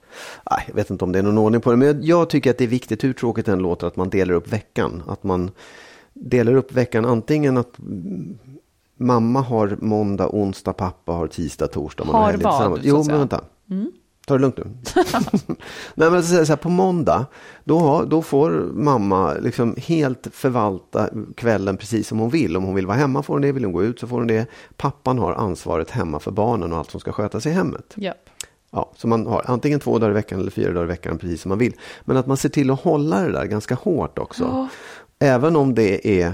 [0.51, 2.57] Nej, jag vet inte om det är någon ordning på det, men jag, tycker att
[2.57, 5.03] det är viktigt, hur tråkigt det än låter, att man delar upp veckan.
[5.07, 5.51] Att man
[6.13, 8.37] delar upp veckan antingen att mm,
[8.97, 12.03] mamma har måndag, onsdag, pappa har tisdag, torsdag.
[12.03, 13.41] Har vad, Jo, men säga.
[13.69, 13.91] Mm.
[14.27, 14.65] Ta det lugnt nu.
[15.95, 17.25] Nej, men så, så här, på måndag,
[17.63, 22.57] då, har, då får mamma liksom helt förvalta kvällen precis som hon vill.
[22.57, 24.27] Om hon vill vara hemma får hon det, vill hon gå ut så får hon
[24.27, 24.45] det.
[24.77, 27.93] Pappan har ansvaret hemma för barnen och allt som ska skötas i hemmet.
[27.95, 28.29] japp.
[28.71, 31.41] Ja, så man har antingen två dagar i veckan eller fyra dagar i veckan precis
[31.41, 31.73] som man vill.
[32.01, 34.43] Men att man ser till att hålla det där ganska hårt också.
[34.43, 34.67] Ja.
[35.19, 36.33] Även om det är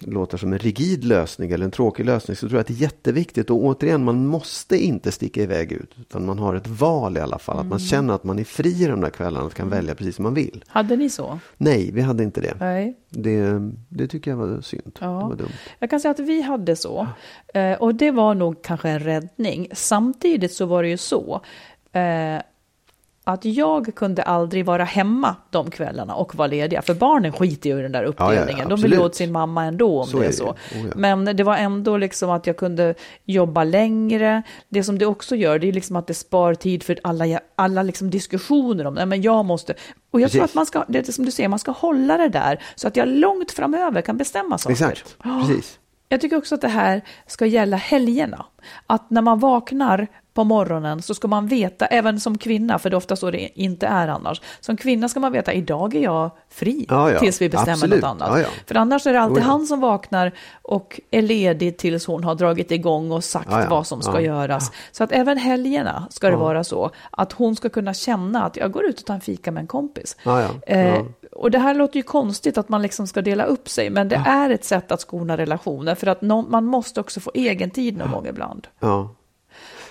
[0.00, 2.82] låter som en rigid lösning eller en tråkig lösning så tror jag att det är
[2.82, 7.20] jätteviktigt och återigen man måste inte sticka iväg ut utan man har ett val i
[7.20, 7.58] alla fall.
[7.58, 10.22] Att man känner att man är fri de där kvällarna och kan välja precis som
[10.22, 10.64] man vill.
[10.68, 11.38] Hade ni så?
[11.56, 12.54] Nej, vi hade inte det.
[12.60, 12.98] Nej.
[13.10, 14.98] Det, det tycker jag var synd.
[15.00, 15.06] Ja.
[15.06, 15.52] Det var dumt.
[15.78, 17.08] Jag kan säga att vi hade så.
[17.54, 19.68] Eh, och det var nog kanske en räddning.
[19.72, 21.40] Samtidigt så var det ju så.
[23.26, 26.82] Att jag kunde aldrig vara hemma de kvällarna och vara lediga.
[26.82, 28.68] För barnen skiter ju i den där uppdelningen.
[28.68, 28.98] De vill ju absolut.
[29.00, 30.56] åt sin mamma ändå om Så det är det så.
[30.74, 30.80] ju.
[30.80, 30.92] Oh ja.
[30.96, 34.42] Men det var ändå liksom att jag kunde jobba längre.
[34.68, 37.82] Det som det också gör, det är liksom att det spar tid för alla, alla
[37.82, 39.74] liksom diskussioner om, nej men jag måste.
[40.10, 40.52] Och jag tror Precis.
[40.52, 42.96] att man ska, det är som du säger, man ska hålla det där så att
[42.96, 44.72] jag långt framöver kan bestämma saker.
[44.72, 45.78] Exakt, precis.
[46.14, 48.46] Jag tycker också att det här ska gälla helgerna.
[48.86, 52.94] Att när man vaknar på morgonen så ska man veta, även som kvinna, för det
[52.94, 54.40] är ofta så det inte är annars.
[54.60, 57.18] Som kvinna ska man veta, idag är jag fri Ja, ja.
[57.18, 58.02] tills vi bestämmer Absolut.
[58.02, 58.40] något annat.
[58.40, 58.46] Ja.
[58.66, 62.70] För annars är det alltid han som vaknar och är ledig tills hon har dragit
[62.70, 64.72] igång och sagt vad som ska göras.
[64.92, 68.72] Så att även helgerna ska det vara så att hon ska kunna känna att jag
[68.72, 70.16] går ut och tar en fika med en kompis.
[70.66, 71.02] Eh.
[71.34, 74.22] Och det här låter ju konstigt att man liksom ska dela upp sig, men det
[74.26, 77.96] är ett sätt att skona relationer, för att nå- man måste också få egen tid
[77.96, 78.66] någon gång ibland.
[78.80, 79.14] Ja.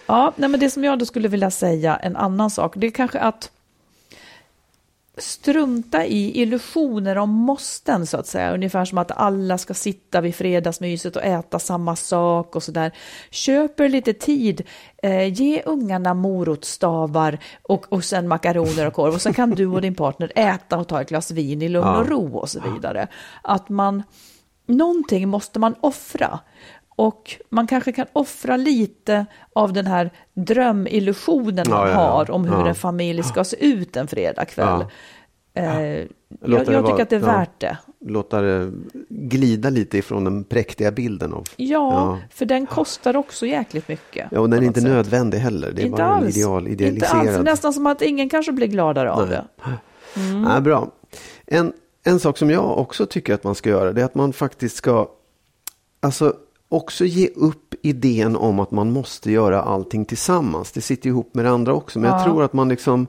[0.06, 2.92] Ja, nej, men det som jag då skulle vilja säga, en annan sak, det är
[2.92, 3.52] kanske att
[5.18, 8.54] strunta i illusioner om måsten så att säga.
[8.54, 12.92] Ungefär som att alla ska sitta vid fredagsmyset och äta samma sak och sådär.
[13.32, 14.62] Köper lite tid,
[15.04, 19.82] eh, ge ungarna morotstavar och, och sen makaroner och korv och sen kan du och
[19.82, 23.08] din partner äta och ta ett glas vin i lugn och ro och så vidare.
[23.42, 24.04] Att man,
[24.66, 26.40] någonting måste man offra.
[26.96, 32.46] Och man kanske kan offra lite av den här drömillusionen man Ja, ja, har om
[32.46, 34.86] hur en familj ska se ut en fredagkväll.
[35.56, 36.08] Eh, jag
[36.42, 37.78] jag vara- tycker att det är värt det.
[38.06, 38.72] Låta det
[39.10, 44.28] glida lite ifrån den präktiga bilden av Ja, för den kostar också jäkligt mycket.
[44.32, 44.90] Ja, och den är inte sätt.
[44.90, 45.72] nödvändig heller.
[45.72, 46.38] Det är Inte bara alls.
[46.38, 46.92] ideal, Inte alls.
[46.94, 47.44] idealiserad.
[47.46, 49.30] Nästan som att ingen kanske blir gladare av Nej.
[49.30, 49.46] det.
[50.20, 50.44] Mm.
[50.44, 50.88] Ja, bra.
[51.46, 54.34] En, en sak som jag också tycker att man ska göra det är att man
[54.34, 55.08] faktiskt ska
[56.00, 56.34] alltså,
[56.74, 60.72] också ge upp idén om att man måste göra allting tillsammans.
[60.72, 62.00] Det sitter ihop med det andra också.
[62.00, 62.24] Men jag Ja.
[62.26, 63.08] tror att man liksom...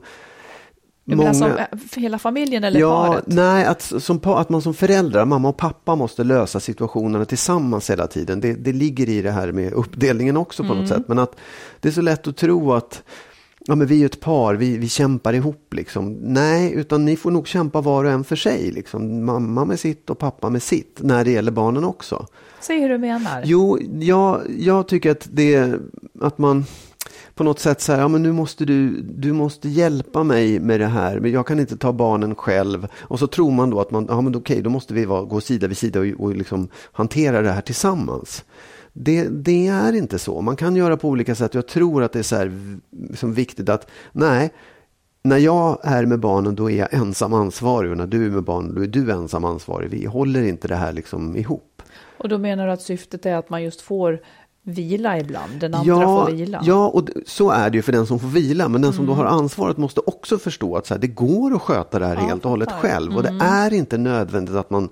[1.07, 3.23] Du menar som eh, hela familjen eller ja, paret?
[3.27, 8.07] nej, att, som, att man som föräldrar, mamma och pappa måste lösa situationerna tillsammans hela
[8.07, 8.39] tiden.
[8.41, 10.79] Det, det ligger i det här med uppdelningen också på Mm.
[10.79, 11.07] något sätt.
[11.07, 11.35] Men att
[11.79, 13.03] det är så lätt att tro att
[13.67, 15.73] ja, men vi är ett par, vi, vi kämpar ihop.
[15.73, 16.13] Liksom.
[16.21, 18.71] Nej, utan ni får nog kämpa var och en för sig.
[18.71, 19.25] Liksom.
[19.25, 22.27] Mamma med sitt och pappa med sitt, när det gäller barnen också.
[22.61, 23.41] Säg hur du menar.
[23.45, 25.73] Jo, jag, jag tycker att det
[26.21, 26.65] att man
[27.35, 30.87] på något sätt säger, ja men nu måste du, du måste hjälpa mig med det
[30.87, 32.87] här, men jag kan inte ta barnen själv.
[33.01, 35.41] Och så tror man då att man, ja men okej, då måste vi vara, gå
[35.41, 38.43] sida vid sida och, och liksom hantera det här tillsammans.
[38.97, 40.41] Det, det är inte så.
[40.41, 41.53] Man kan göra på olika sätt.
[41.53, 42.79] Jag tror att det är så här, v-
[43.15, 44.53] som viktigt att, nej,
[45.23, 48.43] när jag är med barnen då är jag ensam ansvarig och när du är med
[48.43, 49.89] barnen då är du ensam ansvarig.
[49.89, 51.81] Vi håller inte det här liksom ihop.
[52.17, 54.19] Och då menar du att syftet är att man just får
[54.63, 56.61] vila ibland, den andra får vila?
[56.63, 58.67] Ja, och så är det ju för den som får vila.
[58.67, 59.25] Men den som då Mm.
[59.25, 62.45] har ansvaret måste också förstå att så här, det går att sköta det här helt
[62.45, 62.87] och hållet fattar.
[62.89, 62.91] Mm.
[62.99, 63.15] själv.
[63.17, 64.89] Och det är inte nödvändigt att man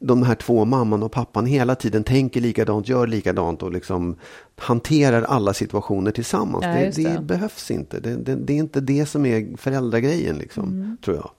[0.00, 4.16] de här två, mamman och pappan, hela tiden tänker likadant, gör likadant och liksom
[4.56, 6.64] hanterar alla situationer tillsammans.
[6.64, 7.14] Ja, det, det.
[7.14, 7.20] det.
[7.22, 8.00] behövs inte.
[8.00, 10.96] Det, det, är inte det som är föräldragrejen, liksom, Mm.
[11.04, 11.30] tror jag.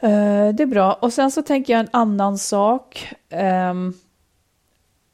[0.00, 0.92] Eh, det är bra.
[0.92, 3.08] Och sen så tänker jag en annan sak.
[3.30, 3.92] Ehm,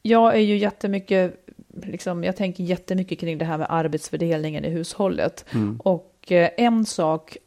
[0.01, 1.45] jag är ju jättemycket,
[1.83, 5.45] liksom, jag tänker jättemycket kring det här med arbetsfördelningen i hushållet.
[5.79, 7.37] Och eh, en sak,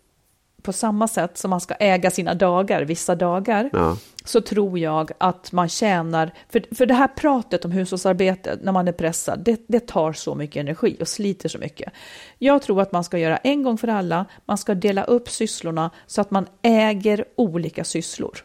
[0.64, 3.96] på samma sätt som man ska äga sina dagar, vissa dagar, Ja.
[4.24, 8.88] så tror jag att man tjänar, för, för det här pratet om hushållsarbete när man
[8.88, 11.92] är pressad, det, det tar så mycket energi och sliter så mycket.
[12.38, 15.90] Jag tror att man ska göra en gång för alla, man ska dela upp sysslorna
[16.06, 18.38] så att man äger olika sysslor.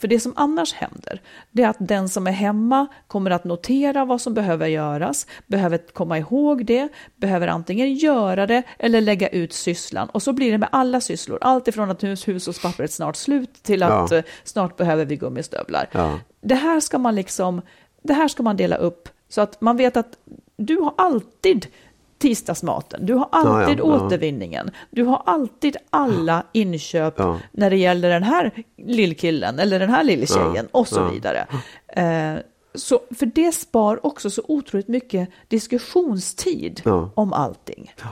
[0.00, 4.04] För det som annars händer, det är att den som är hemma kommer att notera
[4.04, 9.52] vad som behöver göras, behöver komma ihåg det, behöver antingen göra det eller lägga ut
[9.52, 10.08] sysslan.
[10.10, 13.82] Och så blir det med alla sysslor, allt ifrån att hus, hushållspappret snart slut till
[13.82, 14.16] att Ja.
[14.16, 15.88] eh, snart behöver vi gummistövlar.
[15.92, 16.18] Ja.
[16.40, 17.62] Det här ska man liksom,
[18.02, 20.18] det här ska man dela upp så att man vet att
[20.56, 21.66] du har alltid
[22.20, 24.06] tisdagsmaten, du har alltid Ja, ja, ja.
[24.06, 27.38] återvinningen, du har alltid alla inköp Ja.
[27.52, 31.08] när det gäller den här lillkillen eller den här lilltjejen Ja, och så ja.
[31.10, 31.46] vidare.
[31.88, 32.40] Eh,
[32.74, 37.10] så, för det spar också så otroligt mycket diskussionstid Ja.
[37.14, 37.92] om allting.
[38.02, 38.08] Ja,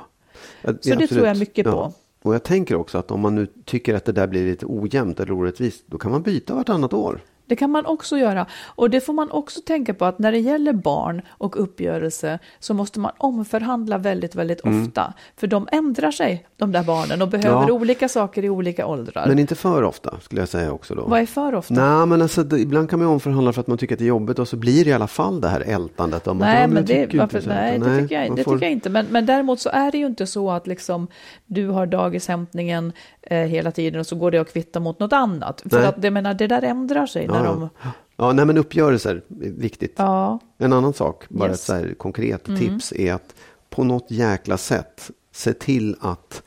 [0.65, 1.11] Så det absolut.
[1.11, 1.93] tror jag mycket på.
[2.23, 5.21] Och jag tänker också att om man nu tycker att det där blir lite ojämnt
[5.21, 7.21] eller orättvist, då kan man byta vartannat år.
[7.49, 8.47] Det kan man också göra.
[8.65, 12.75] Och det får man också tänka på att när det gäller barn och uppgörelse så
[12.75, 15.13] måste man omförhandla väldigt, väldigt ofta.
[15.37, 17.69] För de ändrar sig, de där barnen, och behöver Mm.
[17.69, 17.75] Ja.
[17.75, 19.27] olika saker i olika åldrar.
[19.27, 21.03] Men inte för ofta, skulle jag säga också då.
[21.07, 21.75] Vad är för ofta?
[21.75, 24.09] Nej, men alltså, det, ibland kan man omförhandla för att man tycker att det är
[24.09, 26.27] jobbigt och så blir det i alla fall det här ältandet.
[26.27, 28.53] Om Nej, ja, men jag det, tycker varför, nej, Utan det, tycker jag, det får-
[28.55, 28.91] tycker jag inte.
[28.91, 31.07] Men, men däremot så är det ju inte så att liksom,
[31.47, 35.63] du har dagishämtningen eh, hela tiden och så går det att kvitta mot något annat.
[35.71, 35.87] För Nej.
[35.89, 37.91] att det, menar, det där ändrar sig när Ja, de...
[38.17, 38.33] ja.
[38.33, 39.95] nej men uppgörelser är viktigt.
[39.97, 41.59] Ja, En annan sak, bara Yes.
[41.61, 43.35] ett så här konkret tips, är att
[43.71, 46.43] på något jäkla sätt se till att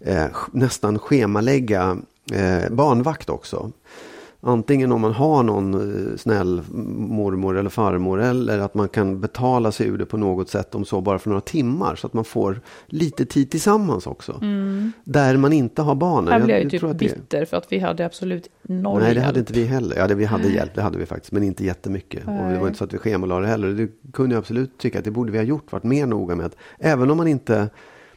[0.00, 1.96] eh, nästan schemalägga
[2.32, 3.70] eh, barnvakt också.
[4.46, 6.62] Antingen om man har någon eh, snäll
[6.96, 10.84] mormor eller farmor eller att man kan betala sig ur det på något sätt om
[10.84, 14.40] så bara för några timmar så att man får lite tid tillsammans också.
[15.04, 16.32] Där man inte har barnen.
[16.32, 18.98] här blir jag jag typ tror att det- bitter för att vi hade absolut noll
[19.00, 19.26] Nej, det hjälp.
[19.26, 19.96] hade inte vi heller.
[19.96, 22.24] Ja, det, vi hade hjälp, det hade vi faktiskt, men inte jättemycket.
[22.26, 22.58] Och det Nej.
[22.58, 23.68] var inte så att vi schemalade det heller.
[23.68, 26.46] Det kunde jag absolut tycka att det borde vi ha gjort, varit mer noga med.
[26.46, 27.68] Att, även om man inte...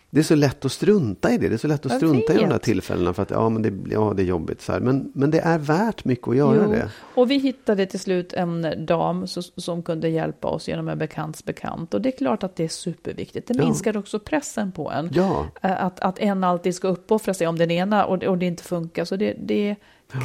[0.09, 1.49] Det är så lätt att strunta i det.
[1.49, 3.73] Det är så lätt att strunta i de där tillfällena för att ja, men det,
[3.93, 4.61] ja, det är jobbigt.
[4.61, 4.79] Så här.
[4.79, 6.89] Men, men det är värt mycket att göra Jo, det.
[7.15, 11.45] Och vi hittade till slut en dam så, som kunde hjälpa oss genom en bekants
[11.45, 11.93] bekant.
[11.93, 13.47] Och det är klart att det är superviktigt.
[13.47, 13.63] Det Ja.
[13.63, 15.09] minskar också pressen på en.
[15.13, 18.63] Ja, Att, att en alltid ska uppoffra sig om den ena och, och det inte
[18.63, 19.05] funkar.
[19.05, 19.75] Så det, det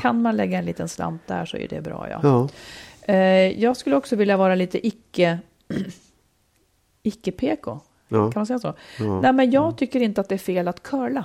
[0.03, 2.07] kan man lägga en liten slant där så är det bra.
[2.11, 2.21] Ja.
[2.23, 2.49] ja.
[3.15, 5.39] Eh, jag skulle också vilja vara lite icke...
[7.05, 7.81] Icke-PK,
[8.13, 8.31] ja.
[8.33, 8.75] kan man säga så?
[8.99, 9.21] Ja.
[9.21, 11.25] Nej, men jag tycker inte att det är fel att curla.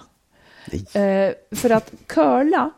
[0.93, 2.71] Eh, för att curla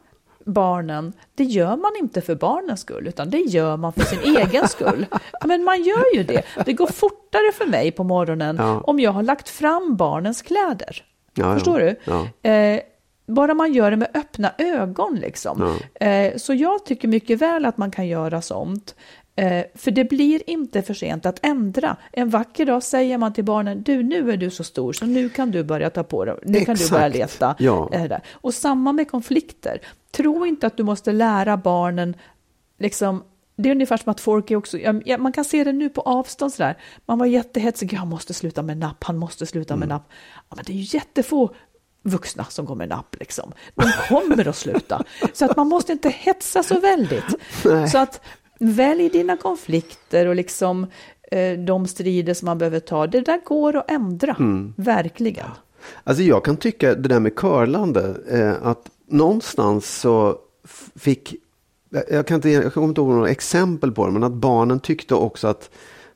[0.45, 4.67] barnen, det gör man inte för barnens skull, utan det gör man för sin egen
[4.67, 5.05] skull.
[5.45, 6.43] Men man gör ju det.
[6.65, 8.81] Det går fortare för mig på morgonen Ja.
[8.81, 11.03] om jag har lagt fram barnens kläder.
[11.33, 11.53] Ja, ja.
[11.53, 11.95] Förstår du?
[12.03, 12.49] Ja.
[12.51, 12.79] Eh,
[13.27, 15.77] bara man gör det med öppna ögon liksom.
[15.99, 18.95] Eh, så jag tycker mycket väl att man kan göra sånt.
[19.39, 21.95] Eh, för det blir inte för sent att ändra.
[22.11, 25.29] En vacker dag säger man till barnen, du nu är du så stor så nu
[25.29, 26.91] kan du börja ta på dig, nu kan du Exakt.
[26.91, 27.55] börja leta.
[27.59, 27.89] Ja.
[27.93, 28.17] Eh.
[28.33, 29.81] Och samma med konflikter.
[30.11, 32.15] Tro inte att du måste lära barnen,
[32.79, 33.23] liksom,
[33.55, 36.01] det är ungefär som att folk är också, ja, man kan se det nu på
[36.01, 36.77] avstånd sådär.
[37.05, 39.79] Man var jättehetsig, jag måste sluta med napp, han måste sluta Mm.
[39.79, 40.09] med napp.
[40.49, 41.49] Ja, men det är ju jättefå
[42.03, 43.51] vuxna som går med napp liksom.
[43.75, 45.03] De kommer att sluta.
[45.33, 47.35] Så att man måste inte hetsa så väldigt.
[47.91, 48.21] Så att
[48.59, 50.85] välj dina konflikter och liksom
[51.31, 53.07] eh, de strider som man behöver ta.
[53.07, 54.73] Det där går att ändra, Mm.
[54.77, 55.45] verkligen.
[56.03, 60.37] Alltså jag kan tycka det där med curlande, eh, att någonstans så
[60.95, 61.35] fick,
[61.89, 64.79] jag- jag kan inte, jag kommer inte ihåg några exempel på det, men att barnen
[64.79, 65.69] tyckte också att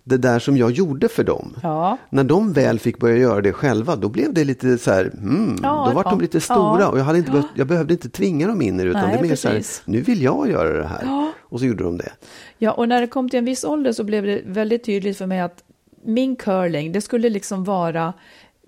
[0.04, 1.98] det där som jag gjorde för dem, Ja.
[2.10, 5.56] när de väl fick börja göra det själva, då blev det lite så här, hmm,
[5.64, 6.88] Ja, då var de lite stora Ja.
[6.88, 9.18] och jag, hade inte behövt, jag behövde inte tvinga dem in i det, utan Nej,
[9.22, 11.32] det är mer så här, nu vill jag göra det här.
[11.42, 12.10] Och så gjorde de det.
[12.58, 15.26] Ja, och när det kom till en viss ålder så blev det väldigt tydligt för
[15.26, 15.64] mig att
[16.06, 18.14] min curling, det skulle liksom vara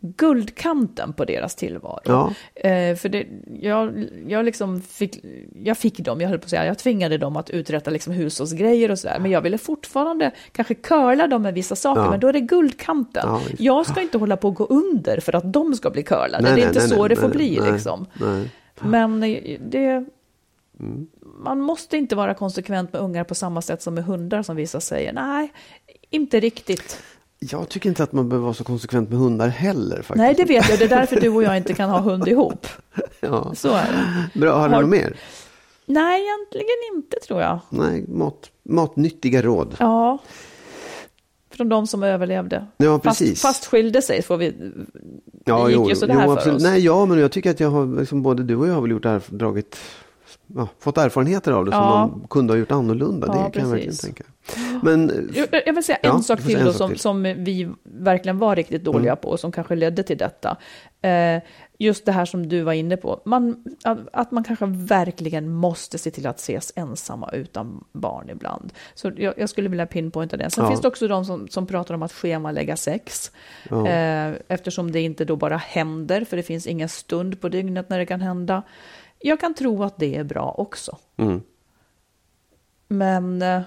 [0.02, 2.00] guldkanten på deras tillvaro.
[2.06, 2.34] Ja.
[2.56, 3.26] Eh, för det,
[3.62, 5.26] jag, jag, liksom fick,
[5.64, 8.92] jag fick dem, jag höll på att säga, jag tvingade dem att uträtta liksom hushållsgrejer
[8.92, 9.20] och sådär.
[9.20, 12.10] Men jag ville fortfarande kanske curla dem med vissa saker, Ja.
[12.10, 13.24] men då är det guldkanten.
[13.28, 16.56] Ja, jag ska inte hålla på att gå under för att de ska bli curlade.
[16.56, 18.06] det är inte så det får bli nej, liksom.
[18.14, 18.52] Nej.
[18.82, 20.06] Men eh, det...
[20.80, 21.08] Mm.
[21.38, 24.80] Man måste inte vara konsekvent med ungar på samma sätt som med hundar som vissa
[24.80, 25.14] säger.
[25.14, 25.52] Nej,
[26.10, 27.04] inte riktigt.
[27.40, 29.96] Jag tycker inte att man behöver vara så konsekvent med hundar heller.
[29.96, 30.16] Faktiskt.
[30.18, 30.80] Nej, det vet jag.
[30.80, 32.68] Det är därför du och jag inte kan ha hund ihop.
[33.20, 33.52] Ja.
[33.56, 33.86] Så är
[34.34, 34.40] det.
[34.40, 35.16] Bra, har du Har- något mer?
[35.86, 37.60] Nej, egentligen inte tror jag.
[37.70, 39.76] Nej, mat, matnyttiga råd.
[39.80, 40.18] Ja.
[41.52, 42.66] Från de som överlevde.
[42.78, 43.42] Ja, precis.
[43.42, 44.46] fast skilde sig får vi...
[45.46, 46.56] Ja, det gick jo, ju sådär för absolut.
[46.58, 46.64] oss.
[46.64, 48.92] Nej, ja, men jag tycker att jag har, liksom, både du och jag har väl
[48.92, 49.78] gjort erf- dragit,
[50.56, 52.10] ja, fått erfarenheter av det Ja.
[52.12, 53.28] som de kunde ha gjort annorlunda.
[53.28, 54.24] Ja, det kan jag verkligen tänka.
[54.84, 57.00] Men, Jag, jag vill säga Ja, en sak till säga då en sak som, till.
[57.00, 59.22] som vi verkligen var riktigt dåliga Mm.
[59.22, 60.58] på och som kanske ledde till detta.
[61.02, 61.42] Eh,
[61.80, 65.98] just det här som du var inne på, man, att, att man kanske verkligen måste
[65.98, 68.74] se till att ses ensamma utan barn ibland.
[68.94, 70.50] Så jag, jag skulle vilja pinpointa det.
[70.50, 70.70] Sen Ja.
[70.70, 73.32] finns det också de som, som pratar om att schemalägga sex.
[73.70, 73.88] Ja.
[73.88, 77.98] Eh, eftersom det inte då bara händer, för det finns ingen stund på dygnet när
[78.00, 78.64] det kan hända.
[79.20, 80.98] Jag kan tro att det är bra också.
[81.18, 81.42] mm.
[82.88, 83.62] Men eh,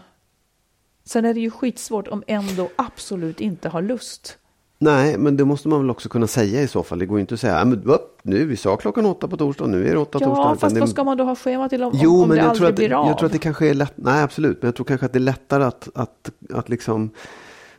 [1.04, 4.38] sen är det ju skitsvårt om ändå absolut inte har lust.
[4.80, 6.98] Nej, men det måste man väl också kunna säga i så fall.
[6.98, 9.36] Det går ju inte att säga, "Ja, men, upp, nu, vi sa klockan åtta på
[9.36, 10.28] torsdag, nu är det åtta torsdag.
[10.42, 10.80] Ja, fast det...
[10.80, 12.68] vad ska man då ha schema till om, Jo, om, men det jag aldrig tror,
[12.68, 13.06] att, blir av?
[13.06, 15.18] jag tror att det kanske är lätt, nej absolut, men jag tror kanske att det
[15.18, 17.10] är lättare att, att, att liksom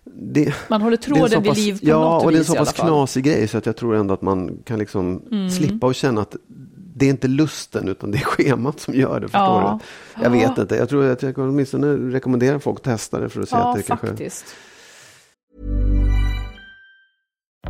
[0.04, 2.48] det, Man håller en tråden vid liv på Ja, något och det är en vis
[2.48, 5.50] så pass knasig grej så att jag tror ändå att man kan liksom Mm.
[5.50, 6.36] slippa och känna att
[7.00, 9.28] det är inte lusten utan det är schemat som gör det.
[9.28, 9.80] Förstår Ja.
[10.16, 10.24] du?
[10.24, 13.42] Jag vet inte, jag tror att jag kan åtminstone rekommendera folk att testa det för
[13.42, 14.08] att se Ja, att det kanske...
[14.08, 14.46] faktiskt.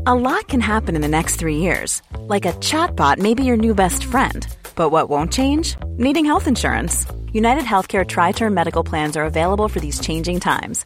[0.06, 2.02] A lot can happen in the next three years.
[2.30, 4.46] Like a chatbot may be your new best friend.
[4.76, 5.78] But what won't change?
[5.98, 7.06] Needing health insurance.
[7.34, 10.86] United Healthcare Tri Term Medical Plans are available for these changing times.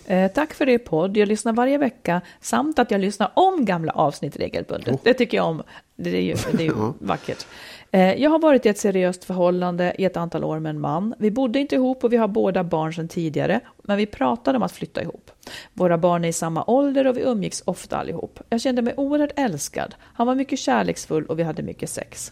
[0.11, 1.17] Eh, tack för er podd.
[1.17, 5.03] Jag lyssnar varje vecka samt att jag lyssnar om gamla avsnitt regelbundet.
[5.03, 5.63] Det tycker jag om.
[5.95, 7.45] Det är ju, det är ju vackert.
[7.91, 11.15] Eh, jag har varit i ett seriöst förhållande i ett antal år med en man.
[11.17, 14.63] Vi bodde inte ihop och vi har båda barn sedan tidigare, men vi pratade om
[14.63, 15.31] att flytta ihop.
[15.73, 18.39] Våra barn är i samma ålder och vi umgicks ofta allihop.
[18.49, 19.95] Jag kände mig oerhört älskad.
[20.01, 22.31] Han var mycket kärleksfull och vi hade mycket sex.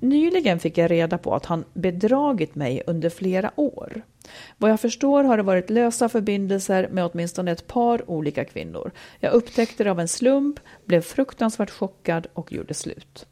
[0.00, 4.02] Nyligen fick jag reda på att han bedragit mig under flera år.
[4.58, 8.90] Vad jag förstår har det varit lösa förbindelser med åtminstone ett par olika kvinnor.
[9.20, 13.26] Jag upptäckte det av en slump, blev fruktansvärt chockad och gjorde slut.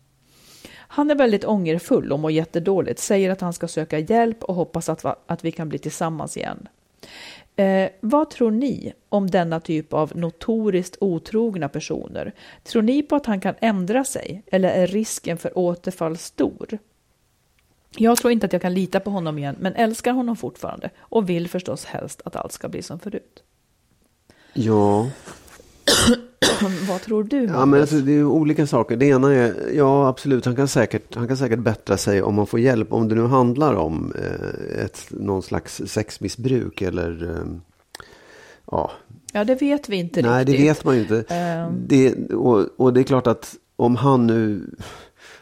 [0.70, 4.88] Han är väldigt ångerfull och mår jättedåligt, säger att han ska söka hjälp och hoppas
[4.88, 6.68] att, va- att vi kan bli tillsammans igen.
[7.57, 12.33] Eh, vad tror ni om denna typ av notoriskt otrogna personer?
[12.62, 16.79] Tror ni på att han kan ändra sig eller är risken för återfall stor?
[17.97, 21.29] Jag tror inte att jag kan lita på honom igen, men älskar honom fortfarande och
[21.29, 23.43] vill förstås helst att allt ska bli som förut.
[24.53, 25.11] Ja,
[26.88, 27.44] vad tror du?
[27.44, 28.97] Ja, men alltså, det är olika saker.
[28.97, 32.47] Det ena är, ja absolut, han kan säkert, han kan säkert bättra sig om man
[32.47, 32.92] får hjälp.
[32.92, 37.47] Om det nu handlar om eh, ett, någon slags sexmissbruk eller eh,
[38.70, 38.90] ja,
[39.33, 40.70] ja, det vet vi inte nej det riktigt.
[40.70, 41.25] vet man ju inte.
[41.29, 41.73] Ehm.
[41.87, 44.70] Det, och, och det är klart att om han nu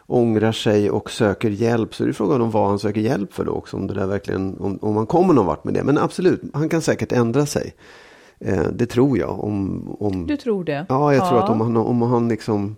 [0.07, 3.45] ångrar sig och söker hjälp så är det frågan om vad han söker hjälp för
[3.45, 3.77] då också.
[3.77, 5.83] Om det där verkligen, om, om man kommer någon vart med det.
[5.83, 7.73] Men absolut, han kan säkert ändra sig.
[8.39, 9.43] Eh, det tror jag.
[9.43, 10.85] Om, om, Du tror det?
[10.89, 12.75] Ja, jag tror att om han, om han liksom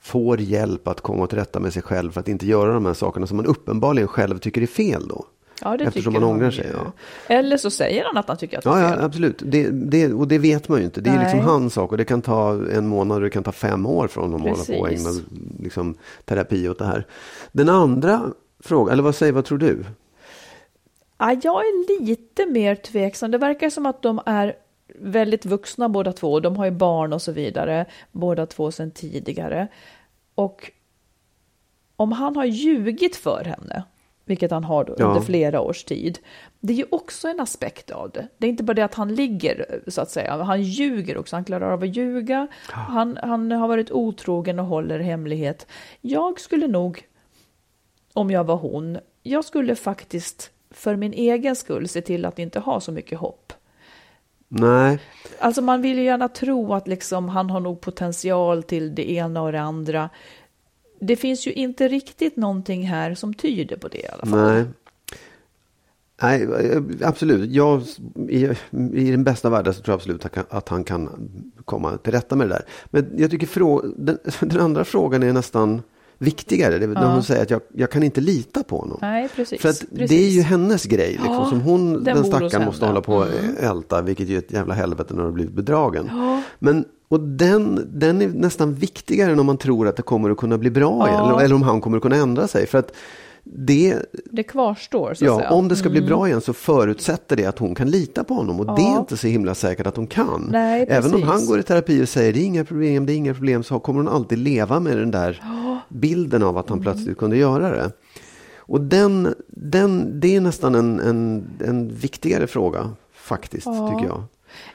[0.00, 2.94] får hjälp att komma till rätta med sig själv för att inte göra de här
[2.94, 5.24] sakerna som man uppenbarligen själv tycker är fel då.
[5.62, 6.92] Ja, det Eftersom man ångrar sig, ja.
[7.34, 9.04] Eller så säger han att han tycker att det Ja, är ja fel.
[9.04, 9.42] absolut.
[9.46, 11.00] Det, det, och det vet man ju inte.
[11.00, 13.52] Det är liksom hans sak och det kan ta en månad och det kan ta
[13.52, 15.10] fem år för honom att hålla på och ägna
[15.58, 17.06] liksom, terapi åt det här.
[17.52, 18.22] Den andra
[18.60, 19.84] frågan, eller vad säger vad tror du?
[21.20, 23.30] Ja, jag är lite mer tveksam.
[23.30, 24.56] Det verkar som att de är
[24.94, 26.40] väldigt vuxna båda två.
[26.40, 29.68] De har ju barn och så vidare, båda två sedan tidigare.
[30.34, 30.70] Och
[31.96, 33.82] om han har ljugit för henne,
[34.24, 35.06] vilket han har då Ja.
[35.06, 36.18] under flera års tid,
[36.60, 38.28] det är ju också en aspekt av det.
[38.38, 40.42] Det är inte bara det att han ligger, så att säga.
[40.42, 42.46] Han ljuger också, han klarar av att ljuga.
[42.68, 45.66] Han, han har varit otrogen och håller hemlighet.
[46.00, 47.02] Jag skulle nog,
[48.12, 52.60] om jag var hon, jag skulle faktiskt för min egen skull se till att inte
[52.60, 53.52] ha så mycket hopp.
[54.48, 54.98] Nej,
[55.38, 59.42] Alltså man vill ju gärna tro att liksom han har nog potential till det ena
[59.42, 60.10] och det andra.
[61.00, 64.52] Det finns ju inte riktigt någonting här som tyder på det i alla fall.
[64.54, 64.64] nej.
[66.22, 66.48] Nej,
[67.02, 67.50] absolut.
[67.50, 67.82] Jag,
[68.28, 68.44] i,
[68.92, 72.48] I den bästa världen så tror jag absolut att han kan- komma till rätta med
[72.48, 72.64] det där.
[72.86, 75.82] Men jag tycker frå, den, den andra frågan är nästan
[76.20, 76.78] viktigare.
[76.78, 77.12] Det är när Ja.
[77.12, 78.98] hon säger att jag, jag kan inte lita på honom.
[79.00, 79.60] Nej, precis.
[79.62, 80.08] För att precis.
[80.10, 83.14] det är ju hennes grej liksom, Ja, som hon, den den, stackaren måste hålla på
[83.14, 83.56] och Mm.
[83.60, 86.08] älta, vilket är ett jävla helvete när du har blivit bedragen.
[86.12, 86.42] Ja.
[86.58, 90.36] Men, och den, den är nästan viktigare än om man tror att det kommer att
[90.36, 91.08] kunna bli bra Ja.
[91.08, 92.66] igen, eller, eller om han kommer att kunna ändra sig.
[92.66, 92.92] För att
[93.52, 95.46] det, Det kvarstår så ja, säga.
[95.48, 95.58] Mm.
[95.58, 98.60] om det ska bli bra igen så förutsätter det att hon kan lita på honom.
[98.60, 98.98] Och det är Ja.
[98.98, 100.48] inte så himla säkert att hon kan.
[100.52, 103.16] Nej, Även om han går i terapi och säger det är inga problem, det är
[103.16, 105.42] inga problem, så kommer hon alltid leva med den där
[105.88, 106.82] bilden av att han Mm.
[106.92, 107.92] plötsligt kunde göra det.
[108.56, 113.90] Och den, den, det är nästan en, en, en viktigare fråga faktiskt, Ja.
[113.90, 114.22] tycker jag.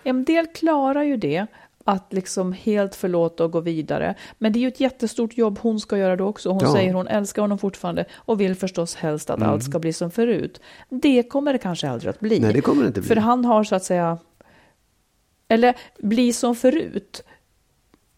[0.03, 1.47] En del klarar ju det,
[1.88, 4.16] att liksom helt förlåta och gå vidare.
[4.38, 6.50] Men det är ju ett jättestort jobb hon ska göra då också.
[6.50, 6.74] Hon Ja.
[6.74, 10.62] säger hon älskar honom fortfarande och vill förstås helst att allt ska bli som förut.
[10.90, 12.40] Det kommer det kanske aldrig att bli.
[12.40, 13.08] Nej, det kommer det inte bli.
[13.08, 14.18] För han har så att säga,
[15.48, 17.24] eller bli som förut.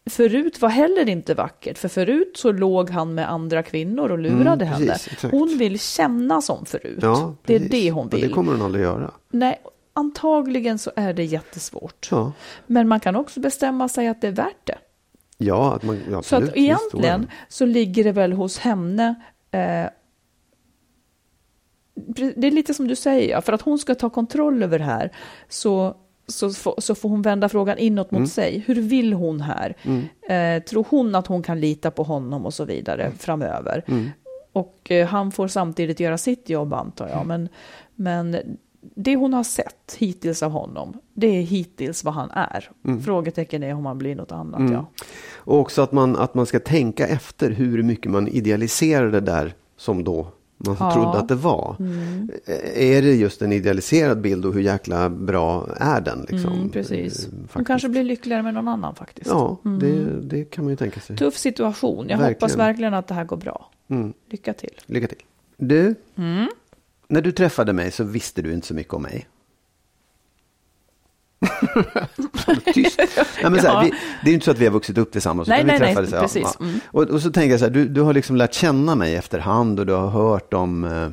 [0.10, 4.66] Förut var heller inte vackert, för förut så låg han med andra kvinnor och lurade
[4.66, 4.86] Mm, henne.
[4.88, 5.32] precis, exakt.
[5.34, 7.00] Hon vill känna som förut.
[7.02, 8.22] Ja, det är det hon Och vill.
[8.22, 9.12] det kommer hon aldrig göra.
[9.30, 9.60] Nej,
[9.98, 12.08] antagligen så är det jättesvårt.
[12.12, 12.32] Ja,
[12.68, 14.78] Men man kan också bestämma sig att det är värt det.
[15.38, 19.16] ja, att man, ja Så att egentligen så ligger det väl hos henne
[19.52, 19.86] eh,
[22.36, 25.12] det är lite som du säger, för att hon ska ta kontroll över det här
[25.50, 25.96] så,
[26.28, 28.22] så, så får hon vända frågan inåt Mm.
[28.22, 28.64] mot sig.
[28.68, 29.76] Hur vill hon här?
[30.30, 33.18] Eh, tror hon att hon kan lita på honom och så vidare Mm.
[33.18, 33.84] framöver?
[34.54, 37.26] Och eh, han får samtidigt göra sitt jobb antar jag.
[37.28, 37.50] Men,
[37.96, 38.38] men
[38.96, 42.70] det hon har sett hittills av honom, det är hittills vad han är.
[42.86, 43.02] Mm.
[43.02, 44.72] Frågetecken är om han blir något annat.
[44.72, 44.86] Ja.
[45.36, 49.54] Och också att man, att man ska tänka efter hur mycket man idealiserar det där
[49.78, 50.28] som då
[50.60, 50.94] man Ja.
[50.94, 51.76] trodde att det var.
[51.80, 52.30] Mm.
[52.76, 56.26] Är det just en idealiserad bild och hur jäkla bra är den?
[56.30, 56.54] Liksom?
[56.54, 57.28] Mm, precis.
[57.28, 59.30] Eh, Hon kanske blir lyckligare med någon annan faktiskt.
[59.30, 61.18] Ja, det, det kan man ju tänka sig.
[61.18, 61.98] Tuff situation.
[62.10, 62.34] Jag Verkligen.
[62.34, 63.70] hoppas verkligen att det här går bra.
[63.88, 64.14] Mm.
[64.30, 64.74] Lycka till.
[64.86, 65.22] Lycka till.
[65.58, 66.48] Du, Mm.
[67.08, 69.28] När du träffade mig så visste du inte så mycket om mig.
[72.74, 73.00] Tyst.
[73.42, 73.92] Nej, men så här, vi,
[74.24, 75.48] det är inte så att vi har vuxit upp tillsammans.
[75.48, 76.58] Nej, utan nej, vi nej, träffades, ja, precis.
[76.60, 76.66] ja.
[76.66, 76.80] Mm.
[76.88, 79.80] Och, och så tänker jag så här, du, du har liksom lärt känna mig efterhand
[79.80, 81.10] och du har hört om eh,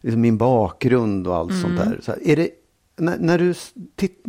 [0.00, 1.88] liksom min bakgrund och allt sånt Mm.
[1.88, 1.98] där.
[2.02, 2.48] Så här, är det,
[2.96, 3.54] när, när du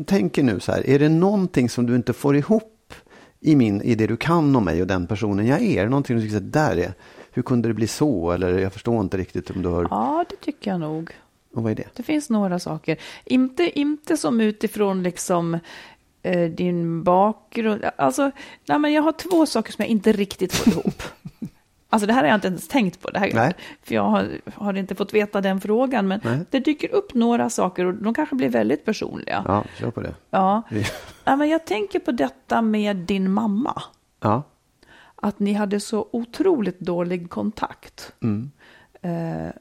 [0.06, 2.94] tänker nu så här, är det någonting som du inte får ihop
[3.40, 5.88] i, min, i det du kan om mig och den personen jag är?
[5.88, 6.94] Någonting du tycker, här, där är,
[7.38, 8.32] hur kunde det bli så?
[8.32, 11.12] Eller jag förstår inte riktigt om du har, Ja, det tycker jag nog.
[11.54, 11.88] och vad är det?
[11.96, 12.98] Det finns några saker.
[13.26, 15.60] Inte, inte som utifrån liksom
[16.24, 17.84] eh, din bakgrund.
[17.96, 18.32] Alltså,
[18.68, 21.04] nej, men jag har två saker som jag inte riktigt får ihop.
[21.90, 23.10] Alltså det här har jag inte ens tänkt på.
[23.10, 23.54] Det här, Nej.
[23.84, 26.08] För jag har, har inte fått veta den frågan.
[26.08, 26.40] Men Nej.
[26.50, 29.44] det dyker upp några saker och de kanske blir väldigt personliga.
[29.48, 30.16] Ja, kör på det.
[30.30, 30.62] Ja.
[31.24, 33.82] Ja, men jag tänker på detta med din mamma.
[34.20, 34.44] Ja.
[35.22, 38.14] Att ni hade så otroligt dålig kontakt.
[38.22, 38.52] Mm.
[39.02, 39.52] Eh,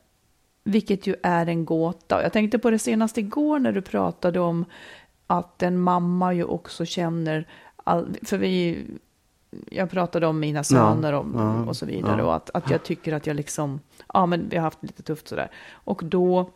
[0.65, 2.23] vilket ju är en gåta.
[2.23, 4.65] Jag tänkte på det senast igår när du pratade om
[5.27, 8.87] att en mamma ju också känner, all, för vi,
[9.71, 12.25] jag pratade om mina söner och, ja, och så vidare ja.
[12.25, 13.81] och att, att jag tycker att jag liksom,
[14.15, 15.51] ja men vi har haft lite tufft sådär.
[15.73, 16.51] Och då,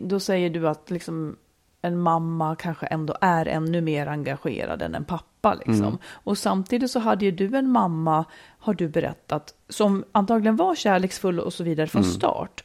[0.00, 1.36] då säger du att liksom
[1.82, 5.54] en mamma kanske ändå är ännu mer engagerad än en pappa.
[5.54, 5.74] Liksom.
[5.86, 5.98] Mm.
[6.12, 8.24] Och samtidigt så hade ju du en mamma,
[8.58, 12.14] har du berättat, som antagligen var kärleksfull och så vidare från Mm.
[12.14, 12.64] start.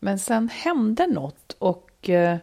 [0.00, 2.36] Men sen hände något och eh,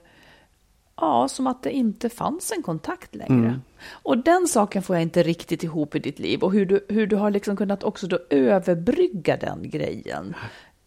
[0.95, 3.47] ja, som att det inte fanns en kontakt längre.
[3.47, 3.61] Mm.
[3.91, 7.07] Och den saken får jag inte riktigt ihop i ditt liv och hur du, hur
[7.07, 10.35] du har liksom kunnat också då överbrygga den grejen.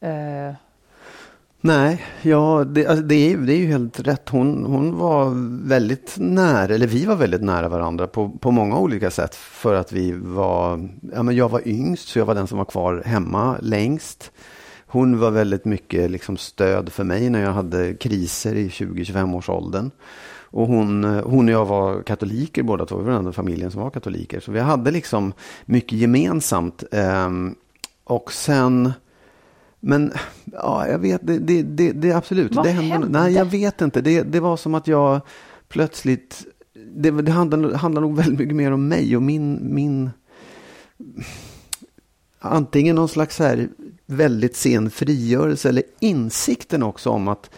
[0.00, 0.54] Eh,
[1.64, 4.28] Nej, ja, det, alltså det, är, ju- det är ju helt rätt.
[4.28, 5.30] Hon, hon var
[5.68, 9.34] väldigt nära, eller vi var väldigt nära varandra på, på många olika sätt.
[9.34, 12.64] För att vi var, ja men jag var yngst så jag var den som var
[12.64, 14.32] kvar hemma längst.
[14.86, 19.48] hon var väldigt mycket liksom stöd för mig när jag hade kriser i 20-25 års
[19.48, 19.90] åldern.
[20.54, 23.82] Och hon, hon och jag var katoliker båda två, vi var den enda familjen som
[23.82, 24.40] var katoliker.
[24.40, 25.32] Så vi hade liksom
[25.64, 26.84] mycket gemensamt.
[26.92, 27.54] Ehm,
[28.04, 28.92] och sen,
[29.84, 30.12] men
[30.52, 32.54] ja, jag vet, det, det, det, det absolut.
[32.54, 32.92] Vad det hände?
[32.92, 33.08] hände?
[33.08, 34.00] Nej, jag vet inte.
[34.00, 35.20] Det, det var som att jag
[35.68, 36.44] plötsligt,
[36.96, 40.10] det, det handlar, handlar nog väldigt mycket mer om mig och min, min
[42.38, 43.68] antingen någon slags här
[44.06, 47.50] väldigt sen frigörelse eller insikten också om att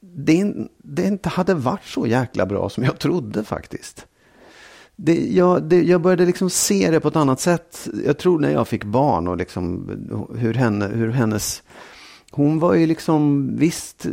[0.00, 4.06] det, det inte hade varit så jäkla bra som jag trodde faktiskt.
[4.96, 7.88] Det, jag, det, jag började liksom se det på ett annat sätt.
[8.06, 9.90] Jag tror när jag fick barn och liksom
[10.36, 11.62] hur, henne, hur hennes...
[12.30, 14.06] Hon var ju liksom visst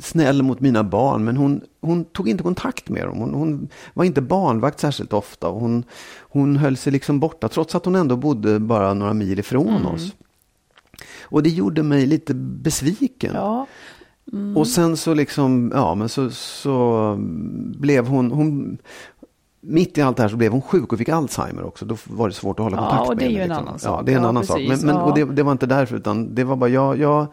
[0.00, 3.18] snäll mot mina barn men hon, hon tog inte kontakt med dem.
[3.18, 5.48] Hon, hon var inte barnvakt särskilt ofta.
[5.48, 5.84] Hon,
[6.20, 9.86] hon höll sig liksom borta trots att hon ändå bodde bara några mil ifrån mm.
[9.86, 10.14] oss.
[11.22, 13.32] Och det gjorde mig lite besviken.
[13.34, 13.66] Ja.
[14.32, 14.56] Mm.
[14.56, 17.16] Och sen så liksom, ja men så, så
[17.78, 18.78] blev hon, hon,
[19.60, 21.84] mitt i allt det här så blev hon sjuk och fick Alzheimer också.
[21.84, 23.54] Då var det svårt att hålla kontakt ja, och det med är ju henne.
[23.54, 23.66] en Liksom.
[23.68, 23.98] annan sak.
[24.00, 24.68] Ja, det är en ja, annan precis.
[24.68, 24.68] sak.
[24.68, 25.02] Men, men, ja.
[25.02, 27.26] och det, det, var inte därför, utan det var bara jag, jag,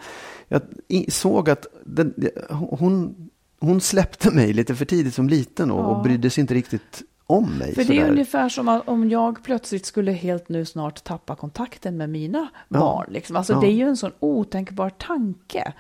[0.47, 0.61] jag
[1.09, 2.13] såg att den,
[2.49, 3.15] hon,
[3.59, 5.85] hon släppte mig lite för tidigt som liten och, Ja.
[5.85, 7.75] och brydde sig inte riktigt om mig.
[7.75, 8.11] För det är sådär.
[8.11, 13.05] ungefär som om jag plötsligt skulle helt nu snart tappa kontakten med mina barn.
[13.09, 13.35] Liksom.
[13.35, 15.73] Alltså det är ju en sån otänkbar tanke.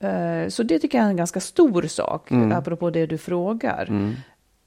[0.00, 2.52] Eh, Så det tycker jag är en ganska stor sak, Mm.
[2.52, 3.86] apropå det du frågar.
[3.88, 4.14] Mm.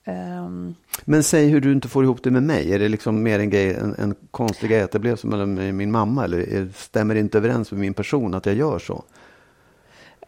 [0.04, 0.76] Ehm,
[1.06, 2.74] Men säg hur du inte får ihop det med mig.
[2.74, 5.74] Är det liksom mer en, grej, en, en konstig grej att det blev som med
[5.76, 6.24] min mamma?
[6.24, 9.04] Eller är, stämmer det inte överens med min person att jag gör så?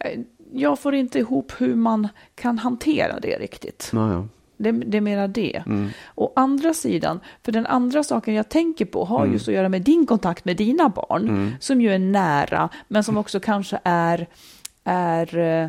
[0.00, 0.20] eh,
[0.52, 3.90] Jag får inte ihop hur man kan hantera det riktigt.
[3.92, 4.26] Ja, ja.
[4.56, 5.62] Det, det är mera det.
[5.66, 5.88] Mm.
[6.14, 9.32] Å andra sidan, för den andra saken jag tänker på har Mm.
[9.32, 13.16] just att göra med din kontakt med dina barn, som ju är nära, men som
[13.16, 14.26] också kanske är,
[14.84, 15.68] är eh,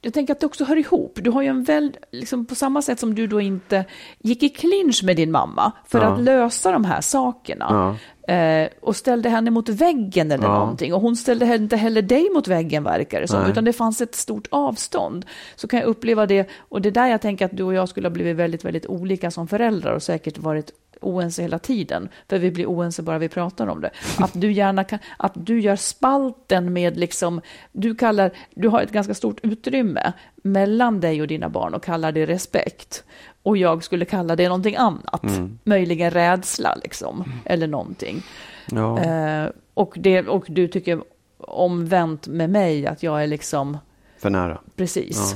[0.00, 1.18] jag tänker att det också hör ihop.
[1.22, 3.84] Du har ju en väl, liksom på samma sätt som du då inte
[4.18, 6.06] gick i clinch med din mamma för Ja.
[6.06, 7.96] att lösa de här sakerna.
[8.28, 10.58] Eh, och ställde henne mot väggen eller Ja.
[10.58, 10.94] någonting.
[10.94, 13.40] Och hon ställde inte heller dig mot väggen verkar det som.
[13.40, 13.50] Nej.
[13.50, 15.26] Utan det fanns ett stort avstånd.
[15.56, 16.48] Så kan jag uppleva det.
[16.68, 18.86] Och det är där jag tänker att du och jag skulle ha blivit väldigt, väldigt
[18.86, 19.92] olika som föräldrar.
[19.94, 20.70] Och säkert varit
[21.00, 22.08] oense hela tiden.
[22.28, 23.90] För vi blir oense bara vi pratar om det.
[24.18, 27.40] Att du gärna kan, att du gör spalten med liksom,
[27.72, 32.12] du kallar, du har ett ganska stort utrymme mellan dig och dina barn och kallar
[32.12, 33.04] det respekt.
[33.42, 35.22] Och jag skulle kalla det någonting annat.
[35.64, 37.32] Möjligen rädsla liksom.
[37.44, 38.22] Eller någonting.
[38.70, 38.98] Ja.
[38.98, 41.02] Eh, och, det, och du tycker
[41.38, 43.78] omvänt med mig att jag är liksom
[44.18, 44.60] För nära.
[44.76, 45.34] precis.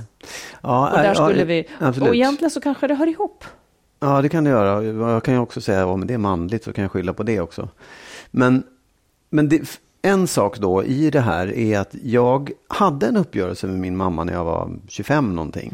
[0.63, 2.09] Ja, Och där ja, skulle ja, vi, Absolut.
[2.09, 3.45] och egentligen så kanske det hör ihop.
[4.03, 4.85] Ja, det kan det göra.
[5.13, 7.41] Jag kan ju också säga om det är manligt så kan jag skylla på det
[7.41, 7.69] också.
[8.31, 8.63] Men,
[9.31, 13.79] men det, en sak då i det här är att jag hade en uppgörelse med
[13.79, 15.73] min mamma när jag var 25 någonting.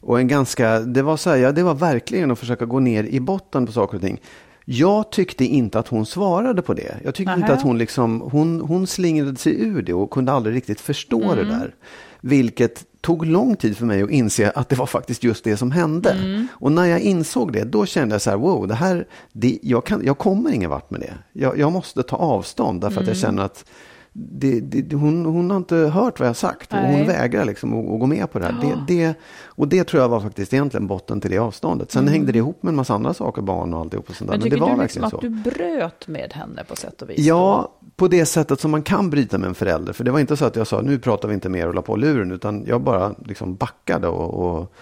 [0.00, 3.04] Och en ganska, det var så här, ja, det var verkligen att försöka gå ner
[3.04, 4.20] i botten på saker och ting.
[4.64, 6.96] Jag tyckte inte att hon svarade på det.
[7.04, 7.52] Jag tyckte inte Nähä.
[7.52, 11.44] att hon liksom, hon, hon slingrade sig ur det och kunde aldrig riktigt förstå det
[11.44, 11.74] där.
[12.22, 15.70] Vilket tog lång tid för mig att inse att det var faktiskt just det som
[15.70, 16.46] hände.
[16.52, 19.86] Och när jag insåg det, då kände jag så här, wow, det här, det, jag,
[19.86, 21.14] kan, jag kommer ingen vart med det.
[21.32, 23.64] Jag, jag måste ta avstånd därför att jag känner att
[24.12, 27.72] det, det, hon, hon har inte hört vad jag har sagt och hon vägrar liksom
[27.78, 28.54] att, att gå med på det här.
[28.86, 31.90] Det, det, och det tror jag var faktiskt egentligen botten till det avståndet.
[31.92, 34.38] Sen hängde det ihop med en massa andra saker, barn och alltihop och sånt där.
[34.38, 35.50] Men Men, tycker det var du liksom verkligen att så.
[35.50, 37.18] du bröt med henne på sätt och vis?
[37.18, 39.92] Ja, på det sättet som man kan bryta med en förälder.
[39.92, 41.82] För det var inte så att jag sa nu pratar vi inte mer och la
[41.82, 42.32] på luren.
[42.32, 44.72] Utan jag bara liksom backade och, och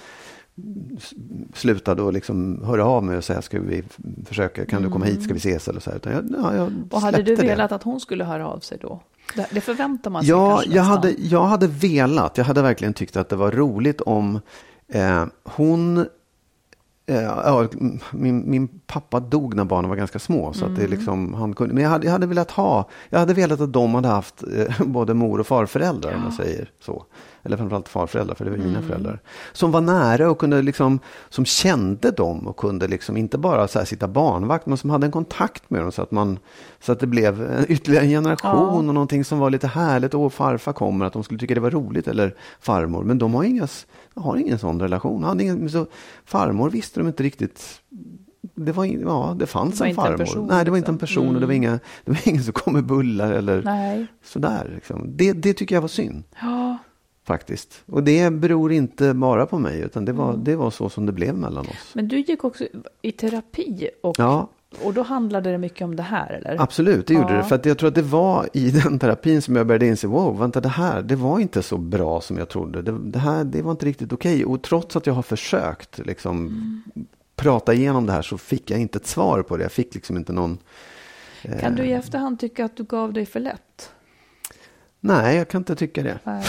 [1.55, 3.83] slutade och liksom höra av mig och säga ska vi
[4.27, 5.97] försöka, kan du komma hit, ska vi ses eller så här.
[5.97, 6.89] Utan jag, ja, jag Mm.
[6.91, 7.49] Och hade du släppte det.
[7.49, 9.01] velat att hon skulle höra av sig då?
[9.37, 10.97] Det, det förväntar man sig Ja, kanske jag nästan.
[10.97, 12.39] hade, jag hade velat.
[12.39, 14.41] Jag hade verkligen tyckt att det var roligt om
[14.93, 15.99] eh, hon...
[17.07, 17.69] Eh, ja,
[18.11, 20.53] min, min pappa dog när barnen var ganska små.
[20.53, 20.81] Så att Mm.
[20.83, 22.89] det liksom, han kunde, men jag hade, jag hade velat ha...
[23.11, 26.71] Jag hade velat att de hade haft eh, både mor och farföräldrar, om man säger
[26.81, 27.05] så.
[27.43, 28.69] Eller framförallt farföräldrar, för det var Mm.
[28.69, 29.21] mina föräldrar.
[29.53, 33.79] Som var nära och kunde liksom, som kände dem och kunde liksom inte bara så
[33.79, 36.39] här sitta barnvakt, men som hade en kontakt med dem så att man,
[36.81, 38.67] så att det blev en ytterligare en generation Ja.
[38.71, 40.15] och någonting som var lite härligt.
[40.15, 42.09] Och farfar kommer, att de skulle tycka det var roligt.
[42.09, 43.03] Eller farmor.
[43.05, 43.69] Men de har, inga,
[44.15, 45.25] har ingen sån relation.
[45.25, 45.87] Hade ingen, så
[46.25, 47.81] farmor visste de inte riktigt.
[48.55, 50.19] Det, var, ja, det fanns Det en inte en farmor.
[50.19, 50.99] person, Nej, det var inte en liksom.
[50.99, 54.07] person och det var, inga, det var ingen som kom med bullar eller Nej.
[54.25, 54.71] sådär.
[54.75, 55.17] Liksom.
[55.17, 56.79] Det, det tycker jag var synd Ja,
[57.29, 57.83] faktiskt.
[57.87, 60.25] Och det beror inte bara på mig utan det Mm.
[60.27, 61.91] var, det var så som det blev mellan oss.
[61.95, 62.65] men du gick också
[63.03, 64.49] i terapi och Ja,
[64.83, 66.57] Och då handlade det mycket om det här, eller?
[66.63, 67.37] Absolut, det gjorde Ja.
[67.37, 67.45] det.
[67.45, 70.39] För att jag tror att det var i den terapin som jag började inse, wow,
[70.39, 72.83] vänta det här, det var inte så bra som jag trodde.
[72.83, 74.45] Det, det här, det var inte riktigt okej.
[74.45, 76.83] Och trots att jag har försökt liksom Mm.
[77.37, 79.63] prata igenom det här så fick jag inte ett svar på det.
[79.63, 80.59] Jag fick liksom inte någon...
[81.61, 83.91] Kan du i eh, efterhand tycka att du gav dig för lätt?
[85.01, 86.19] Nej, jag kan inte tycka det.
[86.25, 86.45] Nej.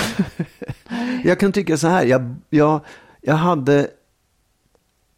[1.23, 2.81] Jag kan tycka så här, jag, jag,
[3.21, 3.87] jag hade,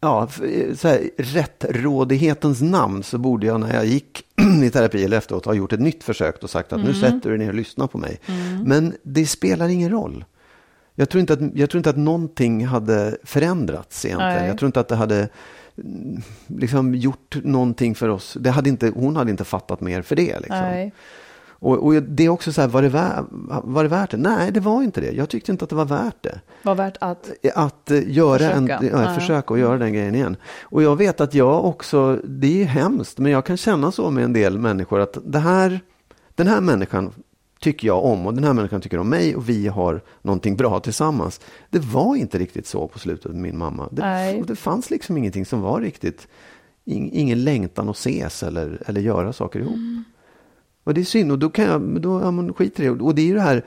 [0.00, 0.28] ja,
[0.76, 4.22] så här, rättrådighetens namn så borde jag när jag gick
[4.64, 6.86] i terapi eller efteråt ha gjort ett nytt försök och sagt att Mm.
[6.92, 8.20] nu sätter du dig ner och lyssnar på mig.
[8.64, 10.24] Men det spelar ingen roll.
[10.94, 14.34] Jag tror, inte att, jag tror inte att någonting hade förändrats egentligen.
[14.36, 14.48] Nej.
[14.48, 15.28] Jag tror inte att det hade
[15.78, 18.36] mm, liksom gjort någonting för oss.
[18.40, 20.40] Det hade inte, hon hade inte fattat mer för det.
[20.40, 20.58] Liksom.
[21.64, 23.26] Och, och det är också så här, var det, vä-
[23.64, 24.16] var det värt det?
[24.16, 25.12] Nej, det var inte det.
[25.12, 26.40] Jag tyckte inte att det var värt det.
[26.62, 27.30] Var värt att...
[27.54, 28.84] Att eh, göra en, Försöka.
[28.96, 29.14] ja, Ja.
[29.14, 30.36] försöka att göra den grejen igen.
[30.62, 34.24] Och jag vet att jag också, det är hemskt, men jag kan känna så med
[34.24, 35.80] en del människor att det här,
[36.34, 37.10] den här människan
[37.60, 40.80] tycker jag om och den här människan tycker om mig och vi har någonting bra
[40.80, 41.40] tillsammans.
[41.70, 43.88] Det var inte riktigt så på slutet med min mamma.
[43.92, 46.28] Det, och det fanns liksom ingenting som var riktigt,
[46.84, 49.74] ing, ingen längtan att ses eller, eller göra saker ihop.
[49.74, 50.04] Mm.
[50.84, 52.92] Och det är synd och då kan jag, då, ja, man skiter i det.
[52.92, 53.62] Och det är ju det här,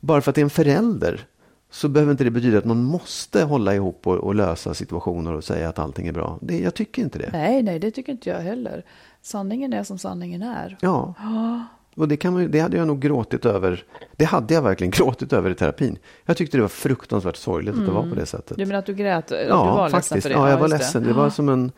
[0.00, 1.26] bara för att det är en förälder
[1.70, 5.44] så behöver inte det betyda att man måste hålla ihop och, och lösa situationer och
[5.44, 6.38] säga att allting är bra.
[6.42, 7.28] Det, jag tycker inte det.
[7.32, 8.84] Nej, nej, det tycker inte jag heller.
[9.22, 10.76] Sanningen är som sanningen är.
[10.80, 11.14] Ja.
[11.96, 13.84] Och det, kan man, det hade jag nog gråtit över.
[14.16, 15.98] Det hade jag verkligen gråtit över i terapin.
[16.26, 18.56] Jag tyckte det var fruktansvärt sorgligt att det var på det sättet.
[18.56, 19.28] Du menar att du grät?
[19.28, 20.22] Du Ja, var ledsen faktiskt.
[20.22, 20.34] för det?
[20.34, 21.02] Ja, jag var ledsen.
[21.02, 21.72] Det var som en,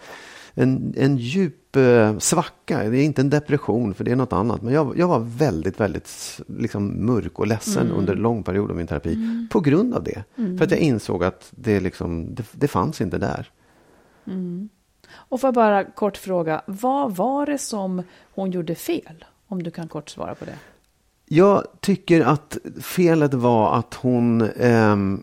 [0.55, 2.83] en, en djup eh, svacka.
[2.89, 4.63] Det är inte en depression, för det är något annat.
[4.63, 7.99] Men jag, jag var väldigt, väldigt liksom, mörk och ledsen Mm.
[7.99, 9.19] under en lång period av min terapi.
[9.53, 10.25] På grund av det.
[10.59, 13.51] För att jag insåg att det, liksom, det, det fanns inte där.
[15.15, 18.03] Och får jag bara kort fråga, vad var det som
[18.35, 19.25] hon gjorde fel?
[19.49, 20.59] Om du kan kort svara på det.
[21.27, 25.23] Jag tycker att felet var att hon ehm,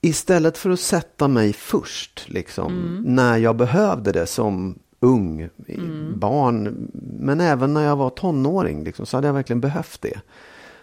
[0.00, 5.78] istället för att sätta mig först, liksom, när jag behövde det som ung, i-
[6.16, 6.88] barn,
[7.20, 10.20] men även när jag var tonåring, liksom, så hade jag verkligen behövt det.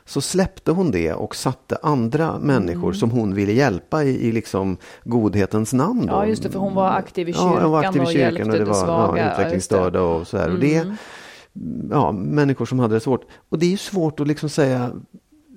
[0.05, 4.77] Så släppte hon det och satte andra människor som hon ville hjälpa i, i liksom
[5.03, 6.05] godhetens namn.
[6.05, 6.13] Då.
[6.13, 8.11] Ja, just det, för hon var aktiv i Ja, jag var kyrkan aktiv i och
[8.11, 9.25] kyrkan hjälpte och det de var svaga.
[9.25, 10.51] ja, utvecklingsstörda och så här.
[10.51, 10.87] Och det,
[11.91, 13.25] ja, människor som hade det svårt.
[13.49, 14.91] Och det är ju svårt att liksom säga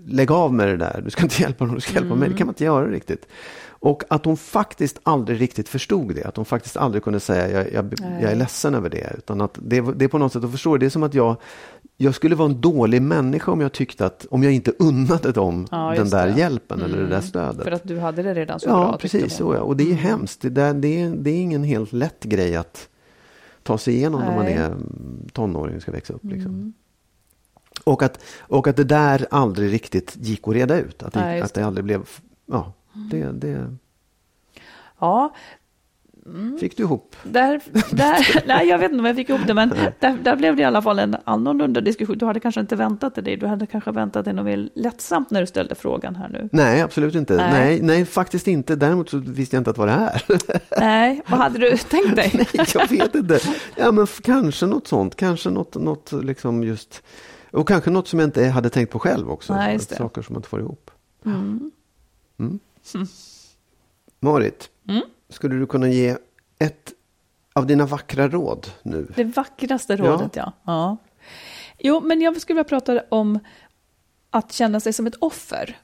[0.07, 2.29] lägg av med det där, du ska inte hjälpa någon, du ska hjälpa mig.
[2.29, 3.27] Det kan man inte göra riktigt.
[3.83, 6.25] Och att hon faktiskt aldrig riktigt förstod det.
[6.25, 9.15] Att hon faktiskt aldrig kunde säga jag, jag, jag är ledsen över det.
[9.19, 10.87] Utan att det, det är på något sätt att förstå det.
[10.87, 11.37] Är som att jag,
[11.97, 15.67] jag skulle vara en dålig människa om jag tyckte att, om jag inte unnade dem
[15.71, 16.39] Ja, den där det.
[16.39, 17.65] hjälpen eller det där stödet.
[17.65, 19.21] För att du hade det redan så bra, Ja, tyckte precis.
[19.41, 19.53] Mm.
[19.53, 19.55] så.
[19.55, 19.61] Ja.
[19.61, 20.41] Och det är hemskt.
[20.41, 22.89] Det, där, det, är, det är ingen helt lätt grej att
[23.63, 24.55] ta sig igenom när man Nej.
[24.55, 26.25] är mm, tonåring och ska växa upp.
[26.25, 26.73] Liksom.
[27.85, 31.03] Och, att, och att det där aldrig riktigt gick att reda ut.
[31.03, 32.09] Att det, just att det aldrig blev...
[32.47, 32.73] Ja,
[33.11, 33.77] det, det
[35.01, 35.35] Ja,
[36.61, 37.17] fick du ihop.
[37.23, 37.61] där,
[37.91, 40.63] där, nej, jag vet inte om jag fick ihop det, men där, där blev det
[40.63, 42.19] i alla fall en annorlunda diskussion.
[42.19, 43.37] Du hade kanske inte väntat dig det.
[43.37, 46.49] Du hade kanske väntat dig något mer lättsamt när du ställde frågan här nu.
[46.53, 47.37] Nej, absolut inte.
[47.37, 47.51] Nej.
[47.53, 47.83] Nej.
[47.83, 48.77] Nej, faktiskt inte.
[48.77, 50.23] Däremot så visste jag inte att det var det här.
[50.81, 52.47] Nej, vad hade du tänkt dig?
[52.55, 53.39] Nej, jag vet inte.
[53.77, 55.17] Ja, men kanske något sånt.
[55.17, 57.03] Kanske något, något liksom just...
[57.51, 59.55] Och kanske något som jag inte hade tänkt på själv också.
[59.55, 59.97] Nej, just det.
[59.97, 60.91] Saker som man inte får ihop.
[61.25, 61.71] Mm.
[64.21, 65.03] Marit, Mm.
[65.29, 66.17] skulle du kunna ge
[66.59, 66.93] ett
[67.53, 69.13] av dina vackra råd nu?
[69.17, 70.53] Det vackraste rådet, ja.
[70.65, 70.97] ja.
[71.79, 73.39] Jo, men jag skulle vilja prata om
[74.31, 75.79] att känna sig som ett offer.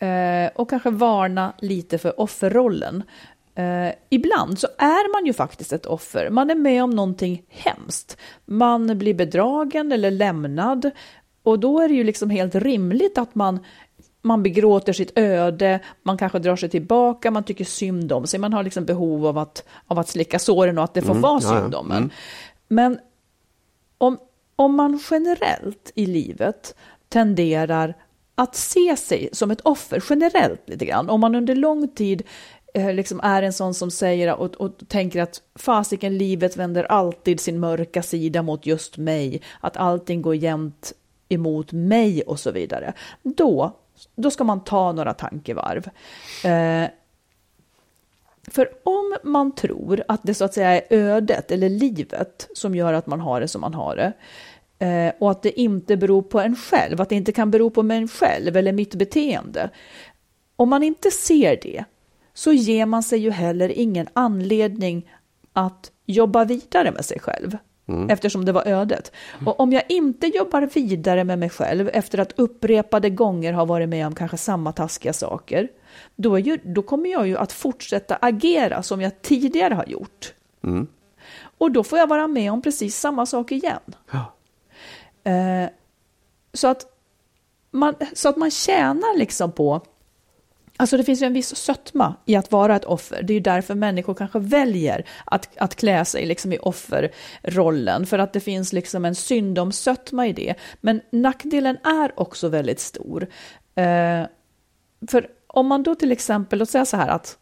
[0.00, 3.02] Eh, och kanske varna lite för offerrollen.
[3.54, 6.30] Eh, ibland så är man ju faktiskt ett offer.
[6.30, 8.16] Man är med om någonting hemskt.
[8.44, 10.90] Man blir bedragen eller lämnad.
[11.42, 13.58] Och då är det ju liksom helt rimligt att man,
[14.22, 18.52] man begråter sitt öde, man kanske drar sig tillbaka, man tycker synd om sig, man
[18.52, 21.60] har liksom behov av att, av att slicka såren och att det får vara ja,
[21.60, 22.10] synd om en.
[22.68, 22.98] Men
[23.98, 24.18] om,
[24.56, 26.74] om man generellt i livet
[27.08, 27.94] tenderar
[28.34, 32.22] att se sig som ett offer, generellt lite grann, om man under lång tid
[32.74, 37.40] Eh, liksom är en sån som säger och, och tänker att fasiken, livet vänder alltid
[37.40, 40.92] sin mörka sida mot just mig, att allting går jämnt
[41.28, 42.92] emot mig och så vidare,
[43.22, 43.76] då,
[44.14, 45.90] då ska man ta några tankevarv.
[46.44, 46.88] Eh,
[48.50, 52.92] för om man tror att det så att säga är ödet eller livet som gör
[52.92, 54.12] att man har det som man har det
[54.86, 57.82] eh, och att det inte beror på en själv, att det inte kan bero på
[57.82, 59.70] mig själv eller mitt beteende.
[60.56, 61.84] Om man inte ser det
[62.34, 65.10] så ger man sig ju heller ingen anledning
[65.52, 67.56] att jobba vidare med sig själv.
[68.08, 69.12] Eftersom det var ödet.
[69.46, 73.88] Och om jag inte jobbar vidare med mig själv efter att upprepade gånger ha varit
[73.88, 75.68] med om kanske samma taskiga saker,
[76.16, 80.34] då, ju, då kommer jag ju att fortsätta agera som jag tidigare har gjort.
[81.58, 83.80] Och då får jag vara med om precis samma sak igen.
[84.12, 84.34] Ja.
[85.30, 85.68] Eh,
[86.52, 86.86] så, att
[87.70, 89.80] man, så att man tjänar liksom på...
[90.82, 93.22] Alltså det finns ju en viss sötma i att vara ett offer.
[93.22, 98.06] Det är ju därför människor kanske väljer att, att klä sig liksom i offerrollen.
[98.06, 100.54] För att det finns liksom en syndomssötma i det.
[100.80, 103.28] Men nackdelen är också väldigt stor.
[103.74, 104.26] Eh,
[105.08, 107.38] för om man då till exempel, låt säga så här att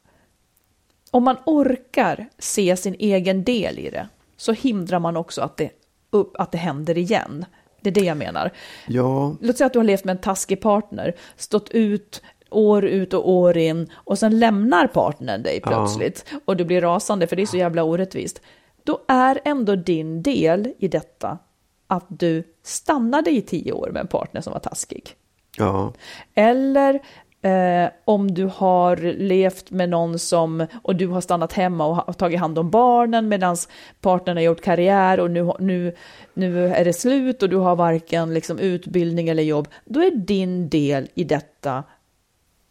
[1.11, 5.71] om man orkar se sin egen del i det så hindrar man också att det,
[6.11, 7.45] upp, att det händer igen.
[7.81, 8.51] Det är det jag menar.
[8.87, 13.15] Ja, Låt säga att du har levt med en taskig partner, stått ut år ut
[13.15, 17.43] och år in och sen lämnar partnern dig plötsligt och du blir rasande för det
[17.43, 18.41] är så jävla orättvist.
[18.85, 21.39] Då är ändå din del i detta
[21.87, 25.11] att du stannade i tio år med en partner som var taskig.
[25.59, 25.93] ja,
[26.35, 26.95] Eller
[27.43, 32.13] eh, om du har levt med någon som, och du har stannat hemma och ha-
[32.13, 33.57] tagit hand om barnen medan
[34.01, 35.95] partnern har gjort karriär och nu, nu,
[36.35, 39.69] nu är det slut och du har varken liksom, utbildning eller jobb.
[39.85, 41.85] Då är din del i detta,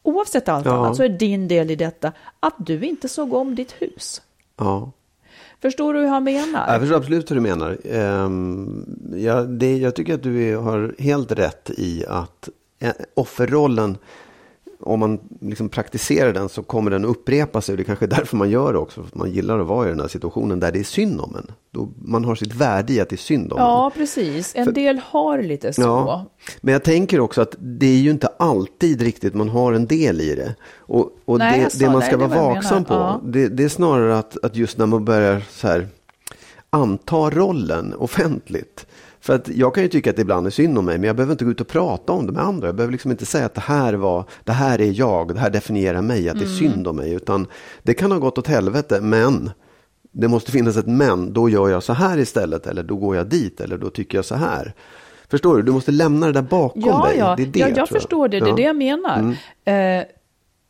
[0.03, 0.71] oavsett allt Ja.
[0.77, 4.21] annat, så är din del i detta att du inte såg om ditt hus.
[4.57, 4.91] ja.
[5.61, 6.71] Förstår du hur han menar?
[6.71, 7.77] Jag förstår absolut hur du menar.
[7.91, 8.85] Ehm,
[9.15, 13.97] ja, det, jag tycker att du har helt rätt i att eh, offerrollen,
[14.81, 17.73] om man liksom praktiserar den så kommer den upprepa sig.
[17.73, 19.01] Och det är kanske är därför man gör det också.
[19.01, 21.35] För att man gillar att vara i den här situationen där det är synd om
[21.35, 21.51] en.
[21.71, 23.65] Då man har sitt värde i att det är synd om en.
[23.65, 24.55] Ja, precis.
[24.55, 25.81] En del har lite så.
[25.81, 26.25] Ja,
[26.61, 30.21] men jag tänker också att det är ju inte alltid riktigt man har en del
[30.21, 30.55] i det.
[30.77, 32.93] Och, och Nej, det, det man ska det vara vaksam på.
[32.93, 33.21] Ja.
[33.23, 35.87] det, det är snarare att, att just när man börjar så här,
[36.69, 38.85] anta rollen offentligt.
[39.21, 41.15] För att jag kan ju tycka att det ibland är synd om mig, men jag
[41.15, 42.67] behöver inte gå ut och prata om det med andra.
[42.67, 45.49] Jag behöver liksom inte säga att det här, var, det här är jag, det här
[45.49, 46.73] definierar mig, att det är Mm.
[46.73, 47.13] synd om mig.
[47.13, 47.47] Utan
[47.83, 49.51] det kan ha gått åt helvete, men
[50.11, 51.33] det måste finnas ett men.
[51.33, 54.25] Då gör jag så här istället, eller då går jag dit, eller då tycker jag
[54.25, 54.73] så här.
[55.29, 55.61] Förstår du?
[55.63, 57.17] Du måste lämna det där bakom Ja, dig.
[57.17, 57.35] ja.
[57.37, 58.39] Det det, ja tror jag förstår det.
[58.39, 58.55] Det är Ja.
[58.55, 59.35] det jag menar.
[59.65, 60.03] Eh,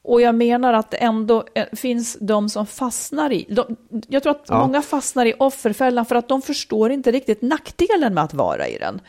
[0.10, 3.46] och jag menar att det ändå eh, finns de som fastnar i...
[3.50, 3.76] De,
[4.08, 4.60] jag tror att Ja.
[4.60, 8.78] många fastnar i offerfällan för att de förstår inte riktigt nackdelen med att vara i
[8.78, 9.02] den.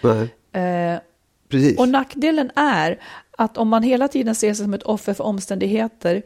[0.62, 1.00] Eh,
[1.48, 1.78] precis.
[1.78, 3.00] och nackdelen är
[3.38, 6.22] att om man hela tiden ser sig som ett offer för omständigheter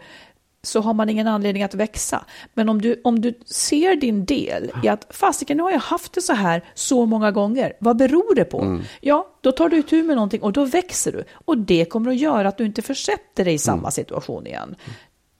[0.65, 2.25] så har man ingen anledning att växa.
[2.55, 6.13] Men om du, om du ser din del i att fasiken, nu har jag haft
[6.13, 8.61] det så här så många gånger, vad beror det på?
[8.61, 8.83] Mm.
[9.01, 11.25] Ja, då tar du itu med någonting och då växer du.
[11.45, 14.75] Och det kommer att göra att du inte försätter dig i samma situation igen.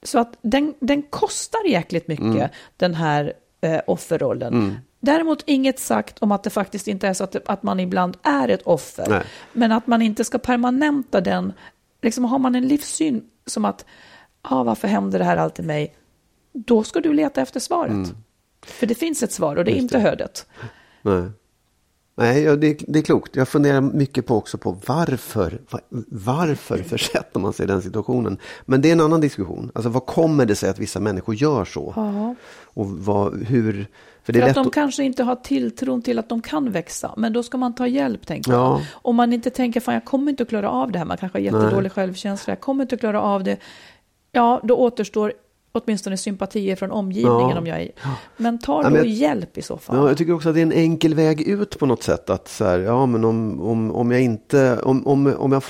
[0.03, 2.49] Så att den, den kostar jäkligt mycket, Mm.
[2.77, 4.79] den här eh, offerrollen.
[5.01, 8.49] Däremot inget sagt om att det faktiskt inte är så att, att man ibland är
[8.49, 9.07] ett offer.
[9.09, 9.23] Nej.
[9.53, 11.53] Men att man inte ska permanenta den.
[12.03, 13.85] Liksom har man en livssyn som att,
[14.45, 15.95] ah, varför händer det här alltid mig?
[16.53, 18.15] Då ska du leta efter svaret.
[18.67, 19.83] För det finns ett svar och det är Mm.
[19.83, 20.11] Just inte det.
[20.11, 20.47] hödet.
[21.03, 21.23] Nej,
[22.17, 23.37] Nej det, det är klokt.
[23.37, 25.61] Jag funderar mycket på också på varför.
[25.71, 28.39] va- Varför försätter man sig i den situationen?
[28.65, 29.71] Men det är en annan diskussion.
[29.75, 31.93] Alltså vad kommer det sig att vissa människor gör så?
[31.97, 32.35] Ja.
[32.65, 33.87] Och vad, hur...
[34.23, 34.73] För det För att de att...
[34.75, 37.15] kanske inte har tilltron till att de kan växa.
[37.17, 38.59] Men då ska man ta hjälp, tänker Ja.
[38.59, 38.81] jag.
[38.93, 41.07] Om man inte tänker, fan jag kommer inte att klara av det här.
[41.07, 42.51] Man kanske har jättedålig självkänsla.
[42.51, 43.57] Jag kommer inte att klara av det.
[44.35, 45.33] Ja, då återstår
[45.77, 47.59] åtminstone sympatier från omgivningen Ja.
[47.59, 47.91] om jag är...
[48.37, 49.97] Men ta Ja, men jag- hjälp i så fall.
[49.97, 52.31] Ja, jag tycker också att det är en enkel väg ut på något sätt.
[52.31, 55.63] Att så här, ja men om, om, om jag inte, om, om, om, jag,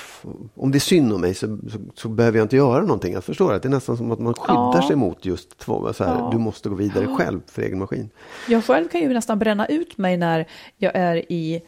[0.55, 3.13] om det är synd om mig så, så, så behöver jag inte göra någonting.
[3.13, 4.87] Jag förstår att det är nästan som att man skyddar Ja.
[4.87, 8.09] sig mot just två, så här, du måste gå vidare själv för egen maskin.
[8.49, 10.47] Jag själv kan ju nästan bränna ut mig när
[10.77, 11.61] jag är i,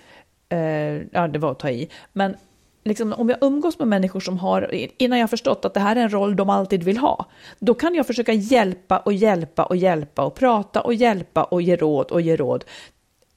[0.50, 0.60] eh,
[1.12, 2.36] ja det var att ta i, men
[2.88, 6.00] liksom, om jag umgås med människor som har, innan jag förstått att det här är
[6.02, 7.26] en roll de alltid vill ha,
[7.60, 11.76] då kan jag försöka hjälpa och hjälpa och hjälpa och prata och hjälpa och ge
[11.76, 12.66] råd och ge råd.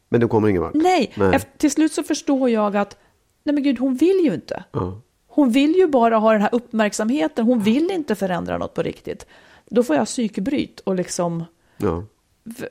[0.08, 0.74] Men du kommer ingen vart.
[0.74, 1.34] Nej, Nej.
[1.34, 2.96] Efter, till slut så förstår jag att,
[3.44, 4.64] nej men gud, hon vill ju inte.
[4.72, 5.00] Ja.
[5.28, 9.26] Hon vill ju bara ha den här uppmärksamheten, hon vill inte förändra något på riktigt.
[9.70, 11.44] Då får jag psykbryt och liksom
[11.76, 12.04] Ja.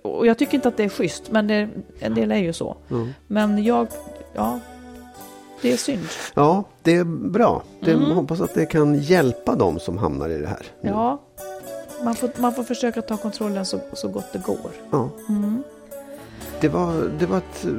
[0.02, 1.70] och jag tycker inte att det är schysst, men det,
[2.00, 2.78] en del är ju så.
[3.28, 3.88] Men jag,
[4.36, 4.60] ja,
[5.62, 6.08] det är synd.
[6.34, 7.64] ja, det är bra.
[7.82, 8.12] Det, Mm.
[8.12, 10.66] Hoppas att det kan hjälpa dem som hamnar i det här.
[10.82, 10.90] nu.
[10.90, 11.22] Ja,
[12.04, 14.72] man får, man får försöka ta kontrollen så, så gott det går.
[14.92, 15.10] Ja.
[15.30, 15.64] Mm.
[16.62, 17.72] Det, var, det var ett eh,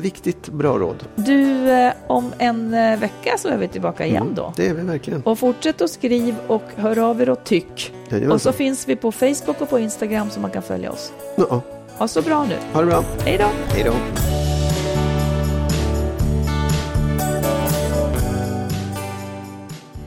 [0.00, 1.04] viktigt, bra råd.
[1.14, 4.52] Du, eh, om en eh, vecka så är vi tillbaka igen då.
[4.56, 5.22] Det är vi verkligen.
[5.22, 7.92] Och fortsätt att skriv och hör av er och tyck.
[8.30, 11.12] Och så finns vi på Facebook och på Instagram så man kan följa oss.
[11.36, 11.60] Ja,
[11.98, 12.56] Ha så bra nu.
[12.72, 13.04] Ha det bra.
[13.24, 13.46] Hej då.
[13.74, 14.35] Hej då.